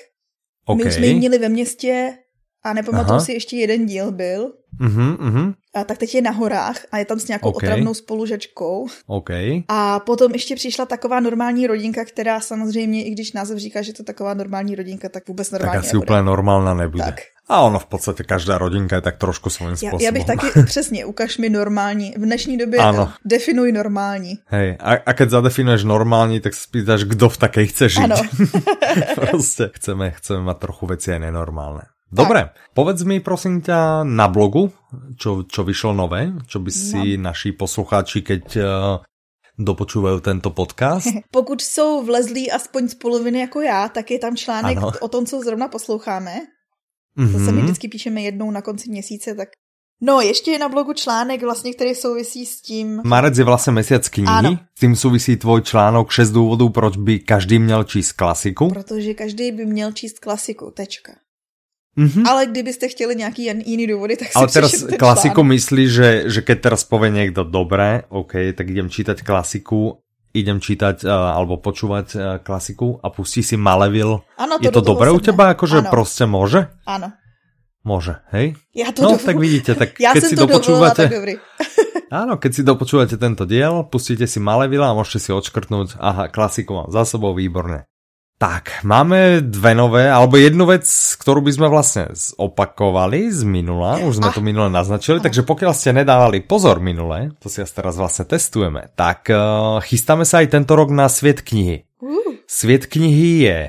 Okay. 0.66 0.84
My 0.84 0.90
už 0.90 0.94
jsme 0.94 1.06
ji 1.08 1.16
měli 1.16 1.38
ve 1.38 1.50
městě 1.50 2.14
a 2.64 2.74
nepamatuju 2.74 3.20
si, 3.20 3.34
ještě 3.34 3.58
jeden 3.58 3.86
díl 3.86 4.12
byl. 4.12 4.54
Uh-huh, 4.80 5.18
uh-huh. 5.18 5.54
A 5.76 5.84
tak 5.84 5.98
teď 5.98 6.16
je 6.16 6.22
na 6.22 6.32
horách 6.32 6.78
a 6.92 6.98
je 6.98 7.06
tam 7.06 7.20
s 7.20 7.28
nějakou 7.28 7.50
OK. 7.50 7.56
okay. 7.56 7.70
otravnou 7.70 7.94
spolužačkou. 7.94 8.88
OK. 9.08 9.30
A 9.68 10.00
potom 10.00 10.32
ještě 10.32 10.56
přišla 10.56 10.86
taková 10.86 11.20
normální 11.20 11.68
rodinka, 11.68 12.06
která 12.06 12.40
samozřejmě, 12.40 13.04
i 13.04 13.10
když 13.12 13.34
název 13.34 13.58
říká, 13.58 13.82
že 13.82 13.94
to 13.94 14.04
taková 14.04 14.34
normální 14.34 14.76
rodinka, 14.76 15.10
tak 15.10 15.28
vůbec 15.28 15.50
Tak 15.50 15.60
normální 15.60 15.80
asi 15.80 15.96
nebude. 15.96 16.06
úplne 16.06 16.22
normálna 16.24 16.74
nebude. 16.74 17.04
Tak. 17.04 17.20
A 17.52 17.68
ono 17.68 17.80
v 17.80 17.86
podstate 17.86 18.24
každá 18.24 18.56
rodinka 18.58 18.96
je 18.96 19.02
tak 19.04 19.18
trošku 19.20 19.50
svojím 19.52 19.76
Já, 19.82 19.92
spôsobom. 19.92 20.04
já 20.04 20.12
bych 20.12 20.26
taky, 20.26 20.48
přesně, 20.66 21.06
ukaž 21.06 21.38
mi 21.38 21.50
normální. 21.50 22.14
V 22.18 22.24
dnešní 22.24 22.58
době 22.58 22.80
Ano. 22.80 23.12
definuj 23.26 23.72
normální. 23.72 24.40
Hej, 24.48 24.78
a, 24.80 24.92
a 25.06 25.12
keď 25.14 25.30
zadefinuješ 25.30 25.84
normálni, 25.84 26.40
tak 26.40 26.56
sa 26.56 26.64
spýtaš, 26.64 27.04
kto 27.12 27.28
v 27.28 27.38
takej 27.38 27.66
chce 27.76 27.86
žiť. 27.90 28.04
Áno. 28.08 28.18
Proste 29.20 29.72
chceme, 29.76 30.12
chceme 30.16 30.42
mať 30.48 30.58
trochu 30.64 30.84
veci 30.96 31.12
aj 31.12 31.20
nenormálne. 31.28 31.92
Dobre, 32.12 32.52
povedz 32.76 33.04
mi 33.08 33.24
prosím 33.24 33.64
ťa 33.64 34.04
na 34.04 34.28
blogu, 34.28 34.68
čo, 35.16 35.48
čo 35.48 35.64
vyšlo 35.64 35.96
nové, 35.96 36.36
čo 36.48 36.60
by 36.60 36.72
si 36.72 37.16
No. 37.16 37.32
naši 37.32 37.56
poslucháči, 37.56 38.20
keď 38.20 38.44
uh, 38.60 38.66
dopočúvajú 39.56 40.20
tento 40.20 40.52
podcast. 40.52 41.08
Pokud 41.32 41.62
jsou 41.62 42.04
vlezlí 42.04 42.52
aspoň 42.52 42.88
z 42.88 42.96
poloviny 42.96 43.40
jako 43.40 43.62
já, 43.62 43.88
tak 43.90 44.12
je 44.12 44.20
tam 44.20 44.36
článek 44.36 44.78
Ano. 44.78 44.92
o 45.02 45.08
tom, 45.08 45.26
co 45.26 45.40
zrovna 45.42 45.68
posloucháme. 45.68 46.36
To 47.16 47.40
se 47.40 47.52
my 47.52 47.60
Mhm. 47.60 47.62
vždycky 47.64 47.88
píšeme 47.88 48.22
jednou 48.22 48.52
na 48.52 48.62
konci 48.62 48.90
měsíce, 48.92 49.36
tak... 49.36 49.50
No, 50.02 50.22
ještě 50.22 50.52
je 50.52 50.60
na 50.60 50.70
blogu 50.70 50.94
článek, 50.94 51.44
vlastně, 51.44 51.74
který 51.74 51.96
souvisí 51.96 52.46
s 52.46 52.62
tím... 52.62 53.02
Marec 53.06 53.38
je 53.38 53.46
vlastne 53.46 53.70
mesiac 53.70 54.02
knihy, 54.10 54.58
s 54.74 54.80
tým 54.82 54.98
súvisí 54.98 55.38
tvoj 55.38 55.62
článok 55.62 56.10
6 56.10 56.34
dôvodov, 56.34 56.74
proč 56.74 56.98
by 56.98 57.22
každý 57.22 57.62
měl 57.62 57.84
číst 57.86 58.18
klasiku. 58.18 58.74
Protože 58.74 59.14
každý 59.14 59.52
by 59.54 59.66
měl 59.70 59.92
číst 59.94 60.18
klasiku, 60.18 60.74
tečka. 60.74 61.21
Mhm. 61.92 62.24
Ale 62.28 62.46
kdybyste 62.46 62.88
chtěli 62.88 63.16
nějaký 63.16 63.44
jiný 63.66 63.88
důvody, 63.88 64.18
tak 64.18 64.28
si 64.28 64.34
Ale 64.36 64.48
teraz 64.54 64.72
klasiku 65.00 65.44
myslí, 65.44 65.84
že, 65.92 66.10
že 66.32 66.40
keď 66.42 66.58
teraz 66.72 66.82
povie 66.88 67.12
niekto, 67.12 67.44
dobre, 67.44 68.08
OK, 68.10 68.56
tak 68.56 68.70
idem 68.72 68.88
čítať 68.88 69.20
klasiku, 69.20 70.00
idem 70.32 70.64
čítať 70.64 71.04
uh, 71.04 71.36
alebo 71.36 71.60
počúvať 71.60 72.08
uh, 72.16 72.22
klasiku 72.40 72.96
a 73.04 73.12
pustí 73.12 73.44
si 73.44 73.60
Malevil. 73.60 74.24
Ano, 74.40 74.56
Je 74.64 74.72
to 74.72 74.80
do 74.80 74.88
toho 74.88 74.90
dobré 74.96 75.12
u 75.12 75.20
teba? 75.20 75.52
Akože 75.52 75.84
Ano, 75.84 75.92
proste 75.92 76.24
môže? 76.24 76.72
ano. 76.88 77.12
Môže, 77.84 78.22
hej? 78.32 78.56
Já 78.78 78.94
to 78.94 79.02
No, 79.02 79.18
dovol- 79.18 79.26
tak 79.26 79.36
vidíte, 79.42 79.76
tak 79.76 80.00
Já 80.00 80.14
keď 80.14 80.22
si 80.24 80.36
to 80.38 80.46
dovolila, 80.48 80.94
dopočúvate, 80.96 81.04
tak 81.04 81.12
dobrý. 81.12 81.34
áno, 82.24 82.34
keď 82.38 82.52
si 82.56 82.62
dopočúvate 82.64 83.16
tento 83.18 83.44
diel, 83.44 83.84
pustíte 83.90 84.30
si 84.30 84.40
Malevila 84.40 84.94
a 84.94 84.96
môžete 84.96 85.20
si 85.20 85.30
odškrtnúť, 85.36 86.00
aha, 86.00 86.30
klasiku 86.32 86.72
mám 86.78 86.88
za 86.94 87.04
sebou, 87.04 87.34
výborne. 87.36 87.90
Tak, 88.42 88.82
máme 88.82 89.46
dve 89.46 89.78
nové, 89.78 90.10
alebo 90.10 90.34
jednu 90.34 90.66
vec, 90.66 90.82
ktorú 91.22 91.46
by 91.46 91.52
sme 91.54 91.68
vlastne 91.70 92.10
opakovali 92.42 93.30
z 93.30 93.46
minula, 93.46 94.02
už 94.02 94.18
sme 94.18 94.34
to 94.34 94.42
minule 94.42 94.66
naznačili, 94.66 95.22
takže 95.22 95.46
pokiaľ 95.46 95.78
ste 95.78 95.94
nedávali 95.94 96.42
pozor 96.42 96.82
minule, 96.82 97.38
to 97.38 97.54
si 97.54 97.62
asi 97.62 97.70
teraz 97.70 98.02
vlastne 98.02 98.26
testujeme, 98.26 98.90
tak 98.98 99.30
uh, 99.30 99.78
chystáme 99.86 100.26
sa 100.26 100.42
aj 100.42 100.58
tento 100.58 100.74
rok 100.74 100.90
na 100.90 101.06
Sviet 101.06 101.46
knihy. 101.46 101.86
Sviet 102.50 102.90
knihy 102.90 103.46
je, 103.46 103.60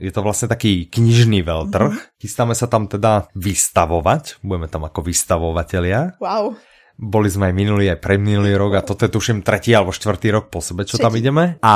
je 0.00 0.10
to 0.10 0.24
vlastne 0.24 0.48
taký 0.48 0.88
knižný 0.88 1.44
veľtrh, 1.44 1.92
Mhm. 1.92 2.16
chystáme 2.16 2.56
sa 2.56 2.72
tam 2.72 2.88
teda 2.88 3.28
vystavovať, 3.36 4.40
budeme 4.40 4.72
tam 4.72 4.88
ako 4.88 5.04
vystavovatelia. 5.04 6.16
wow. 6.16 6.56
Boli 7.00 7.32
sme 7.32 7.48
aj 7.48 7.54
minulý, 7.56 7.88
aj 7.88 7.96
preminulý 8.04 8.60
rok 8.60 8.76
a 8.76 8.84
toto 8.84 9.08
je 9.08 9.10
tuším 9.10 9.40
tretí 9.40 9.72
alebo 9.72 9.88
štvrtý 9.88 10.28
rok 10.36 10.52
po 10.52 10.60
sebe, 10.60 10.84
čo 10.84 11.00
tam 11.00 11.16
Tretí. 11.16 11.24
ideme. 11.24 11.56
A 11.64 11.74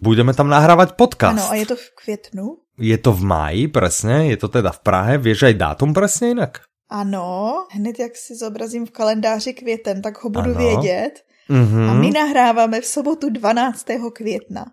budeme 0.00 0.32
tam 0.32 0.48
nahrávať 0.48 0.96
podcast. 0.96 1.36
Ano, 1.36 1.52
a 1.52 1.60
je 1.60 1.66
to 1.68 1.76
v 1.76 1.86
květnu? 1.92 2.44
Je 2.80 2.96
to 2.96 3.12
v 3.12 3.22
máji, 3.22 3.62
presne, 3.68 4.32
je 4.32 4.40
to 4.40 4.48
teda 4.48 4.72
v 4.72 4.80
Prahe. 4.80 5.12
Vieš 5.20 5.52
aj 5.52 5.54
dátum 5.60 5.92
presne 5.92 6.32
inak? 6.32 6.64
Ano, 6.88 7.68
hned 7.72 7.98
jak 8.00 8.16
si 8.16 8.32
zobrazím 8.32 8.86
v 8.88 8.90
kalendáři 8.96 9.52
květen, 9.52 10.02
tak 10.02 10.24
ho 10.24 10.30
budu 10.32 10.50
Ano. 10.50 10.58
vědět. 10.58 11.20
Mhm. 11.48 11.90
A 11.90 11.92
my 11.92 12.10
nahráváme 12.10 12.80
v 12.80 12.86
sobotu 12.86 13.28
12. 13.30 14.10
května. 14.12 14.64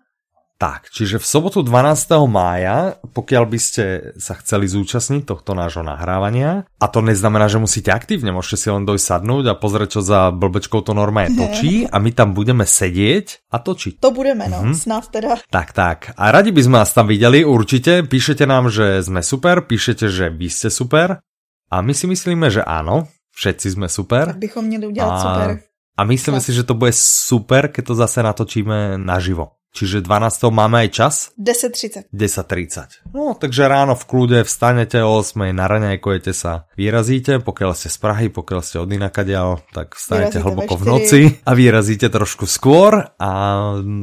Tak, 0.60 0.92
čiže 0.92 1.16
v 1.16 1.24
sobotu 1.24 1.64
12. 1.64 2.28
mája, 2.28 3.00
pokiaľ 3.16 3.44
by 3.48 3.56
ste 3.56 3.84
sa 4.20 4.36
chceli 4.36 4.68
zúčastniť 4.68 5.24
tohto 5.24 5.56
nášho 5.56 5.80
nahrávania, 5.80 6.68
a 6.76 6.86
to 6.92 7.00
neznamená, 7.00 7.48
že 7.48 7.56
musíte 7.56 7.88
aktívne, 7.88 8.28
môžete 8.28 8.56
si 8.60 8.68
len 8.68 8.84
dojsť 8.84 9.00
sadnúť 9.08 9.44
a 9.48 9.56
pozrieť, 9.56 9.96
čo 9.96 10.00
za 10.04 10.28
blbečkou 10.28 10.84
to 10.84 10.92
normálne 10.92 11.32
točí 11.32 11.88
a 11.88 11.96
my 11.96 12.12
tam 12.12 12.36
budeme 12.36 12.68
sedieť 12.68 13.48
a 13.48 13.56
točiť. 13.56 14.04
To 14.04 14.12
budeme, 14.12 14.52
no. 14.52 14.68
Mhm. 14.68 14.76
Snad 14.76 15.08
teda. 15.08 15.40
Tak, 15.48 15.72
tak. 15.72 16.12
A 16.20 16.28
radi 16.28 16.52
by 16.52 16.60
sme 16.60 16.76
vás 16.84 16.92
tam 16.92 17.08
videli, 17.08 17.40
určite. 17.40 18.04
Píšete 18.04 18.44
nám, 18.44 18.68
že 18.68 19.00
sme 19.00 19.24
super, 19.24 19.64
píšete, 19.64 20.12
že 20.12 20.28
vy 20.28 20.52
ste 20.52 20.68
super. 20.68 21.24
A 21.72 21.80
my 21.80 21.96
si 21.96 22.04
myslíme, 22.04 22.52
že 22.52 22.60
áno, 22.60 23.08
všetci 23.32 23.80
sme 23.80 23.88
super. 23.88 24.36
Tak 24.36 24.44
bychom 24.44 24.64
měli 24.68 24.92
udělat 24.92 25.08
A- 25.08 25.24
super. 25.24 25.48
A 25.96 26.04
myslíme 26.04 26.36
Tak. 26.40 26.44
si, 26.44 26.52
že 26.52 26.64
to 26.68 26.76
bude 26.76 26.92
super, 26.96 27.68
keď 27.72 27.92
to 27.92 27.94
zase 27.96 28.20
natočíme 28.24 28.96
naživo. 29.00 29.59
Čiže 29.70 30.02
12. 30.02 30.50
máme 30.50 30.86
aj 30.86 30.88
čas? 30.90 31.14
10.30. 31.38 32.10
10.30. 32.10 33.14
No, 33.14 33.38
takže 33.38 33.70
ráno 33.70 33.94
v 33.94 34.04
kľude 34.04 34.38
vstanete 34.42 34.98
o 34.98 35.22
8, 35.22 35.54
naraňajkujete 35.54 36.32
sa, 36.34 36.66
vyrazíte, 36.74 37.38
pokiaľ 37.38 37.78
ste 37.78 37.86
z 37.86 37.98
Prahy, 38.02 38.26
pokiaľ 38.34 38.60
ste 38.66 38.76
od 38.82 38.90
inakadiaľ, 38.90 39.62
tak 39.70 39.94
vstanete 39.94 40.42
Vyrazíte 40.42 40.44
hlboko 40.44 40.74
v 40.74 40.84
noci 40.84 41.20
a 41.46 41.50
vyrazíte 41.54 42.10
trošku 42.10 42.50
skôr 42.50 43.14
a 43.14 43.30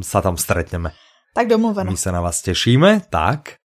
sa 0.01 0.19
tam 0.23 0.39
stretneme. 0.39 0.95
Tak 1.35 1.51
domluveno. 1.51 1.91
My 1.91 1.99
sa 1.99 2.15
na 2.15 2.23
vás 2.23 2.39
tešíme, 2.41 3.11
tak. 3.11 3.59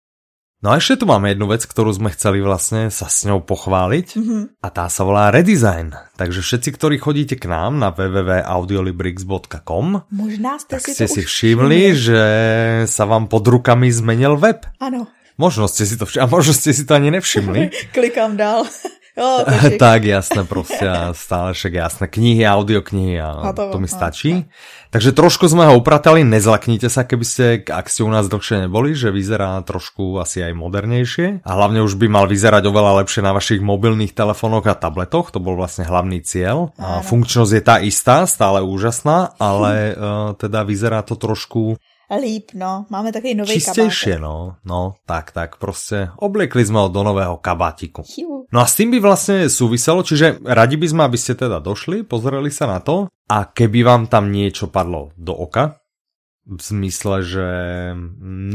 No 0.63 0.71
a 0.71 0.79
ešte 0.79 1.03
tu 1.03 1.11
máme 1.11 1.27
jednu 1.29 1.51
vec, 1.51 1.67
ktorú 1.67 1.91
sme 1.91 2.15
chceli 2.15 2.39
vlastne 2.39 2.87
sa 2.87 3.11
s 3.11 3.27
ňou 3.27 3.43
pochváliť 3.43 4.15
Mhm. 4.15 4.63
a 4.63 4.69
tá 4.71 4.87
sa 4.87 5.03
volá 5.03 5.29
Redesign. 5.29 5.91
Takže 6.15 6.39
všetci, 6.39 6.71
ktorí 6.73 6.97
chodíte 6.97 7.35
k 7.35 7.51
nám 7.51 7.77
na 7.77 7.91
www.audiolibrix.com 7.91 9.87
Možná 10.09 10.59
jste 10.59 10.71
tak 10.71 10.87
si 10.87 10.95
ste 10.95 11.07
si 11.11 11.21
už 11.21 11.27
všimli, 11.27 11.81
že 11.99 12.21
sa 12.87 13.05
vám 13.05 13.27
pod 13.27 13.43
rukami 13.43 13.91
zmenil 13.91 14.39
web. 14.39 14.63
Ano, 14.79 15.11
Možno 15.35 15.67
ste 15.67 15.83
si 15.83 15.97
to 15.97 16.05
všimli, 16.05 16.23
a 16.23 16.31
možno 16.31 16.53
ste 16.53 16.71
si 16.71 16.85
to 16.85 16.95
ani 16.95 17.11
nevšimli. 17.11 17.61
klikám 17.97 18.37
dál. 18.37 18.63
Jo, 19.17 19.29
takže... 19.47 19.77
tak, 19.79 20.01
jasné, 20.05 20.41
proste, 20.45 20.89
stále 21.13 21.53
však 21.53 21.73
jasné. 21.73 22.05
Knihy, 22.09 22.45
audioknihy 22.45 23.17
a 23.21 23.53
Hotovo, 23.53 23.77
to 23.77 23.79
mi 23.81 23.89
no, 23.89 23.95
stačí. 23.95 24.49
Takže 24.93 25.17
trošku 25.17 25.49
sme 25.49 25.69
ho 25.69 25.81
upratali, 25.81 26.21
nezlaknite 26.21 26.93
sa, 26.93 27.09
keby 27.09 27.25
ste, 27.25 27.45
ak 27.65 27.89
ste 27.89 28.05
u 28.05 28.11
nás 28.13 28.29
dlhšie 28.29 28.69
neboli, 28.69 28.93
že 28.93 29.09
vyzerá 29.09 29.57
trošku 29.65 30.21
asi 30.21 30.45
aj 30.45 30.53
modernejšie. 30.53 31.45
A 31.45 31.51
hlavne 31.57 31.81
už 31.81 31.97
by 31.97 32.13
mal 32.13 32.29
vyzerať 32.29 32.69
oveľa 32.69 33.05
lepšie 33.05 33.25
na 33.25 33.33
vašich 33.33 33.65
mobilných 33.65 34.13
telefónoch 34.13 34.69
a 34.69 34.77
tabletoch, 34.77 35.33
to 35.33 35.41
bol 35.41 35.57
vlastne 35.57 35.89
hlavný 35.89 36.21
cieľ. 36.21 36.77
A 36.77 37.01
funkčnosť 37.01 37.53
je 37.57 37.63
tá 37.65 37.77
istá, 37.81 38.29
stále 38.29 38.61
úžasná, 38.61 39.33
ale 39.41 39.97
uh, 39.97 40.33
teda 40.43 40.65
vyzerá 40.65 41.01
to 41.05 41.17
trošku 41.17 41.81
Líp, 42.19 42.53
no. 42.53 42.85
Máme 42.93 43.13
takový 43.13 43.39
nový 43.39 43.57
čistejšie, 43.57 44.21
kabátek. 44.21 44.25
no. 44.25 44.37
No, 44.69 44.81
tak, 45.09 45.33
tak, 45.33 45.57
proste 45.57 46.13
obliekli 46.21 46.61
sme 46.65 46.85
ho 46.85 46.89
do 46.93 47.01
nového 47.01 47.41
kabátiku. 47.41 48.05
Chiu. 48.05 48.45
No 48.53 48.59
a 48.61 48.67
s 48.69 48.77
tým 48.77 48.93
by 48.93 48.99
vlastne 49.01 49.49
súviselo, 49.49 50.05
čiže 50.05 50.45
radi 50.45 50.77
by 50.77 50.87
sme, 50.89 51.03
aby 51.09 51.17
ste 51.17 51.33
teda 51.33 51.63
došli, 51.63 52.05
pozreli 52.05 52.53
sa 52.53 52.69
na 52.69 52.85
to 52.85 53.09
a 53.33 53.49
keby 53.49 53.81
vám 53.81 54.13
tam 54.13 54.29
niečo 54.29 54.69
padlo 54.69 55.17
do 55.17 55.33
oka, 55.33 55.83
v 56.43 56.59
zmysle, 56.59 57.23
že 57.23 57.47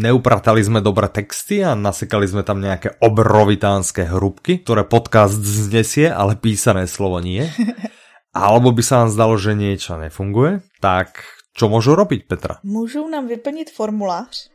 neupratali 0.04 0.60
sme 0.60 0.84
dobré 0.84 1.08
texty 1.08 1.64
a 1.64 1.72
nasekali 1.72 2.28
sme 2.28 2.44
tam 2.44 2.60
nejaké 2.60 3.00
obrovitánske 3.00 4.12
hrubky, 4.12 4.60
ktoré 4.60 4.84
podcast 4.84 5.40
znesie, 5.40 6.12
ale 6.12 6.36
písané 6.36 6.84
slovo 6.84 7.24
nie. 7.24 7.48
Alebo 8.36 8.76
by 8.76 8.84
sa 8.84 9.02
vám 9.02 9.10
zdalo, 9.10 9.34
že 9.40 9.58
niečo 9.58 9.98
nefunguje, 9.98 10.62
tak 10.84 11.24
čo 11.58 11.66
môžu 11.74 11.98
robiť, 11.98 12.30
Petra? 12.30 12.62
Můžou 12.64 13.10
nám 13.10 13.28
vyplnit 13.28 13.72
formulář 13.74 14.50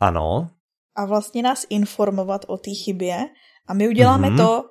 Ano, 0.00 0.48
a 0.96 1.04
vlastně 1.04 1.42
nás 1.42 1.66
informovat 1.68 2.44
o 2.48 2.56
té 2.56 2.70
chybě 2.74 3.28
a 3.68 3.74
my 3.74 3.88
uděláme 3.88 4.30
Mhm. 4.30 4.36
to, 4.36 4.64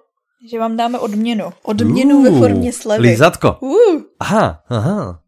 že 0.51 0.59
vám 0.59 0.77
dáme 0.77 0.99
odměnu. 0.99 1.53
Odměnu 1.63 2.23
ve 2.23 2.31
formě 2.39 2.73
slevy. 2.73 3.01
Lízatko. 3.07 3.57
Uh, 3.61 4.01
Aha, 4.19 4.63
aha. 4.69 5.19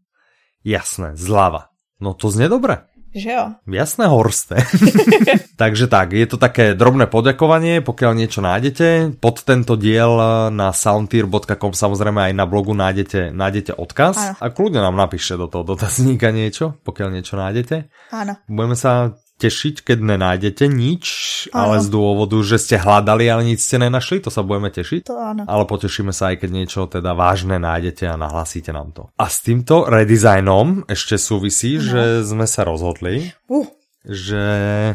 Jasné, 0.64 1.14
zľava. 1.14 1.68
No 2.00 2.14
to 2.14 2.30
znie 2.30 2.48
dobre. 2.48 2.86
Že 3.12 3.28
jo? 3.28 3.44
Jasné, 3.68 4.08
Horste. 4.08 4.56
Takže 5.62 5.86
tak, 5.86 6.16
je 6.16 6.26
to 6.26 6.40
také 6.40 6.72
drobné 6.72 7.06
poďakovanie, 7.06 7.84
pokiaľ 7.84 8.12
niečo 8.16 8.40
nájdete. 8.40 9.20
Pod 9.20 9.44
tento 9.44 9.76
diel 9.76 10.16
na 10.48 10.72
soundtier.com 10.72 11.72
samozrejme 11.76 12.32
aj 12.32 12.32
na 12.32 12.44
blogu 12.48 12.72
nájdete, 12.72 13.30
nájdete 13.30 13.76
odkaz. 13.76 14.16
Áno. 14.16 14.34
A 14.40 14.46
kľudne 14.48 14.80
nám 14.80 14.96
napíšte 14.96 15.36
do 15.36 15.46
toho 15.46 15.62
dotazníka 15.62 16.32
niečo, 16.32 16.80
pokiaľ 16.82 17.08
niečo 17.12 17.36
nájdete. 17.36 17.92
Áno. 18.16 18.40
Budeme 18.48 18.76
sa 18.76 19.12
tešiť, 19.42 19.82
keď 19.82 19.98
nenájdete 19.98 20.64
nič, 20.64 21.04
ale 21.50 21.76
Áno. 21.78 21.82
z 21.82 21.88
dôvodu, 21.90 22.38
že 22.40 22.56
ste 22.56 22.78
hľadali, 22.78 23.26
ale 23.26 23.42
nič 23.44 23.58
ste 23.60 23.76
nenašli, 23.76 24.22
to 24.22 24.30
sa 24.30 24.40
budeme 24.40 24.70
tešiť. 24.70 25.02
To 25.04 25.18
áno. 25.18 25.42
Ale 25.44 25.66
potešíme 25.66 26.14
sa 26.14 26.30
aj 26.30 26.46
keď 26.46 26.50
niečo 26.54 26.80
teda 26.86 27.10
vážne 27.12 27.58
nájdete 27.58 28.06
a 28.06 28.14
nahlásite 28.14 28.70
nám 28.70 28.94
to. 28.94 29.10
A 29.18 29.26
s 29.26 29.42
týmto 29.42 29.84
redesignom 29.84 30.86
ešte 30.86 31.18
súvisí, 31.18 31.74
No. 31.76 31.82
že 31.82 32.02
sme 32.22 32.46
sa 32.46 32.62
rozhodli, 32.62 33.34
Uh, 33.50 33.66
že 34.02 34.44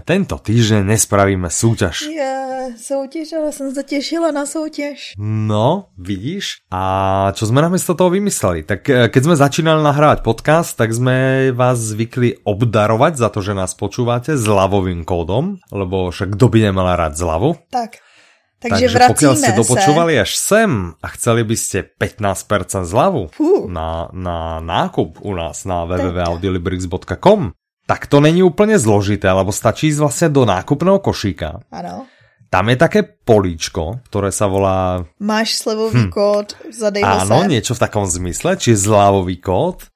tento 0.03 0.35
týždeň 0.35 0.83
nespravíme 0.83 1.47
súťaž. 1.47 2.11
je. 2.11 2.47
soutěž, 2.75 3.33
ale 3.33 3.51
jsem 3.51 3.75
se 3.75 3.83
těšila 3.83 4.31
na 4.31 4.45
soutěž. 4.45 5.13
No, 5.17 5.87
vidíš? 5.97 6.67
A 6.71 7.31
čo 7.31 7.47
sme 7.47 7.63
namiesto 7.63 7.95
toho 7.95 8.11
vymysleli? 8.11 8.67
Tak 8.67 8.81
eh, 8.89 9.07
keď 9.07 9.21
sme 9.23 9.35
začínali 9.39 9.79
nahrávať 9.83 10.19
podcast, 10.25 10.75
tak 10.75 10.91
sme 10.91 11.49
vás 11.55 11.79
zvykli 11.79 12.43
obdarovať 12.43 13.13
za 13.15 13.29
to, 13.31 13.39
že 13.39 13.55
nás 13.55 13.71
počúvate 13.71 14.35
zľavovým 14.35 15.07
kódom, 15.07 15.63
lebo 15.71 16.11
však 16.11 16.35
kto 16.35 16.45
by 16.51 16.59
nemal 16.67 16.87
rád 16.91 17.15
zľavu? 17.15 17.55
Tak. 17.71 18.03
Takže, 18.57 18.89
Takže 18.89 19.13
pokiaľ 19.13 19.33
ste 19.37 19.53
dopočúvali 19.53 20.17
až 20.17 20.33
sem 20.33 20.97
a 20.97 21.07
chceli 21.13 21.45
by 21.45 21.53
ste 21.53 21.85
15% 21.93 22.89
zľavu 22.89 23.29
na, 23.69 24.09
na 24.09 24.57
nákup 24.65 25.21
u 25.21 25.31
nás 25.37 25.61
na 25.69 25.85
www.audiolibrix.com, 25.85 27.53
tak 27.88 28.12
to 28.12 28.19
není 28.19 28.43
úplne 28.43 28.76
zložité, 28.76 29.32
lebo 29.32 29.56
stačí 29.56 29.88
ísť 29.88 30.00
vlastne 30.04 30.28
do 30.30 30.43
nákupného 30.43 31.00
košíka. 31.00 31.63
Ano. 31.71 32.06
Tam 32.47 32.67
je 32.71 32.78
také 32.80 33.04
políčko, 33.04 34.04
ktoré 34.08 34.32
sa 34.32 34.47
volá... 34.47 35.04
Máš 35.19 35.60
slevový 35.60 36.08
hm. 36.08 36.12
kód, 36.12 36.56
zadej 36.71 37.04
Áno, 37.04 37.43
sem. 37.43 37.52
niečo 37.52 37.76
v 37.76 37.84
takom 37.84 38.08
zmysle, 38.08 38.60
či 38.60 38.76
zľavový 38.76 39.39
kód. 39.39 39.88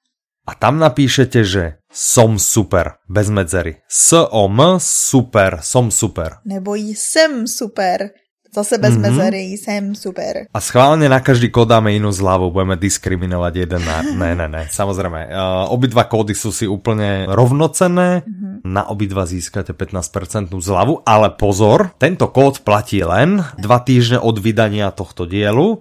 A 0.48 0.58
tam 0.58 0.82
napíšete, 0.82 1.46
že 1.48 1.64
som 1.88 2.36
super, 2.36 3.00
bez 3.08 3.30
medzery. 3.32 3.80
S-O-M, 3.88 4.82
super, 4.82 5.60
som 5.62 5.92
super. 5.92 6.44
Nebo 6.44 6.76
jsem 6.76 7.48
super. 7.48 8.12
Zase 8.52 8.78
bez 8.78 8.94
mm-hmm. 8.94 9.02
mezery, 9.02 9.44
jsem 9.56 9.96
super. 9.96 10.52
A 10.52 10.60
schválne 10.60 11.08
na 11.08 11.24
každý 11.24 11.48
kód 11.48 11.72
dáme 11.72 11.96
inú 11.96 12.12
zľavu, 12.12 12.52
budeme 12.52 12.76
diskriminovať 12.76 13.54
jeden 13.56 13.80
na... 13.80 14.04
ne, 14.28 14.36
ne, 14.36 14.48
ne, 14.52 14.64
samozrejme. 14.68 15.32
Uh, 15.32 15.72
obidva 15.72 16.04
kódy 16.04 16.36
sú 16.36 16.52
si 16.52 16.68
úplne 16.68 17.32
rovnocenné, 17.32 18.28
mm-hmm. 18.28 18.68
na 18.68 18.92
obidva 18.92 19.24
získate 19.24 19.72
15% 19.72 20.52
zľavu, 20.52 21.08
ale 21.08 21.32
pozor, 21.32 21.96
tento 21.96 22.28
kód 22.28 22.68
platí 22.68 23.00
len 23.08 23.40
dva 23.56 23.80
týždne 23.80 24.20
od 24.20 24.36
vydania 24.36 24.92
tohto 24.92 25.24
dielu, 25.24 25.80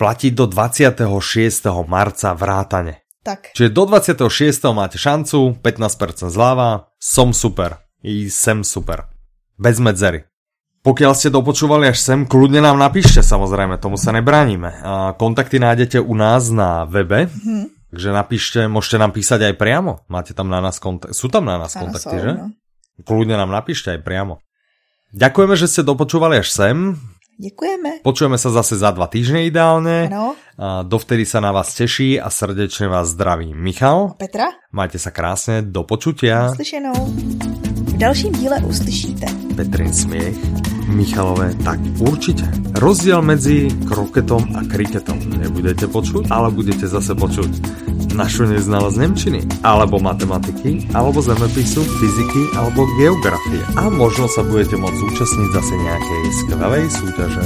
platí 0.00 0.32
do 0.32 0.48
26. 0.48 1.04
marca 1.84 2.32
vrátane. 2.32 3.04
Tak. 3.20 3.52
Čiže 3.52 3.76
do 3.76 3.84
26. 3.84 4.24
máte 4.72 4.96
šancu, 4.96 5.60
15% 5.60 6.32
zľava, 6.32 6.88
som 6.96 7.36
super, 7.36 7.84
i 8.00 8.32
sem 8.32 8.64
super. 8.64 9.04
Bez 9.60 9.82
medzery. 9.84 10.24
Pokiaľ 10.86 11.12
ste 11.18 11.34
dopočúvali 11.34 11.90
až 11.90 11.98
sem, 11.98 12.22
kľudne 12.22 12.62
nám 12.62 12.78
napíšte, 12.78 13.18
samozrejme, 13.18 13.74
tomu 13.82 13.98
sa 13.98 14.14
nebránime. 14.14 14.70
Kontakty 15.18 15.58
nájdete 15.58 15.98
u 15.98 16.14
nás 16.14 16.46
na 16.54 16.86
webe, 16.86 17.26
hmm. 17.26 17.90
takže 17.90 18.08
napíšte, 18.14 18.58
môžete 18.70 19.02
nám 19.02 19.10
písať 19.10 19.50
aj 19.50 19.54
priamo. 19.58 20.06
Máte 20.06 20.30
tam 20.30 20.46
na 20.46 20.62
nás 20.62 20.78
kontakt, 20.78 21.18
sú 21.18 21.26
tam 21.26 21.50
na 21.50 21.58
nás 21.58 21.74
ano, 21.74 21.90
kontakty, 21.90 22.16
že? 22.22 22.32
No. 22.38 22.54
Kľudne 23.02 23.34
nám 23.34 23.50
napíšte 23.50 23.98
aj 23.98 24.06
priamo. 24.06 24.38
Ďakujeme, 25.10 25.54
že 25.58 25.66
ste 25.66 25.82
dopočúvali 25.82 26.38
až 26.38 26.54
sem. 26.54 26.94
Ďakujeme. 27.36 28.00
Počujeme 28.00 28.40
sa 28.40 28.48
zase 28.48 28.80
za 28.80 28.94
dva 28.96 29.10
týždne 29.10 29.44
ideálne. 29.44 30.08
Ano. 30.08 30.38
Dovtedy 30.86 31.28
sa 31.28 31.44
na 31.44 31.52
vás 31.52 31.74
teší 31.76 32.16
a 32.16 32.32
srdečne 32.32 32.88
vás 32.88 33.12
zdraví 33.12 33.52
Michal. 33.52 34.16
Petra. 34.16 34.54
Majte 34.72 34.96
sa 34.96 35.12
krásne, 35.12 35.60
do 35.60 35.84
počutia. 35.84 36.54
Slyšenou. 36.56 36.94
V 37.96 38.04
dalším 38.04 38.32
díle 38.32 38.60
uslyšíte 38.60 39.24
Petrin 39.56 39.88
smiech, 39.88 40.36
Michalové, 40.92 41.56
tak 41.64 41.80
určite. 41.96 42.44
Rozdiel 42.76 43.24
medzi 43.24 43.72
kroketom 43.88 44.52
a 44.52 44.68
kriketom 44.68 45.16
nebudete 45.40 45.88
počuť, 45.88 46.28
ale 46.28 46.52
budete 46.52 46.84
zase 46.84 47.16
počuť 47.16 47.48
našu 48.12 48.52
neznalosť 48.52 49.00
Nemčiny, 49.00 49.40
alebo 49.64 49.96
matematiky, 49.96 50.92
alebo 50.92 51.24
zemepisu, 51.24 51.88
fyziky, 51.88 52.52
alebo 52.60 52.84
geografie. 53.00 53.64
A 53.80 53.88
možno 53.88 54.28
sa 54.28 54.44
budete 54.44 54.76
môcť 54.76 55.00
zúčastniť 55.00 55.48
zase 55.56 55.74
nejakej 55.80 56.22
skvelej 56.44 56.84
súťaže. 56.92 57.44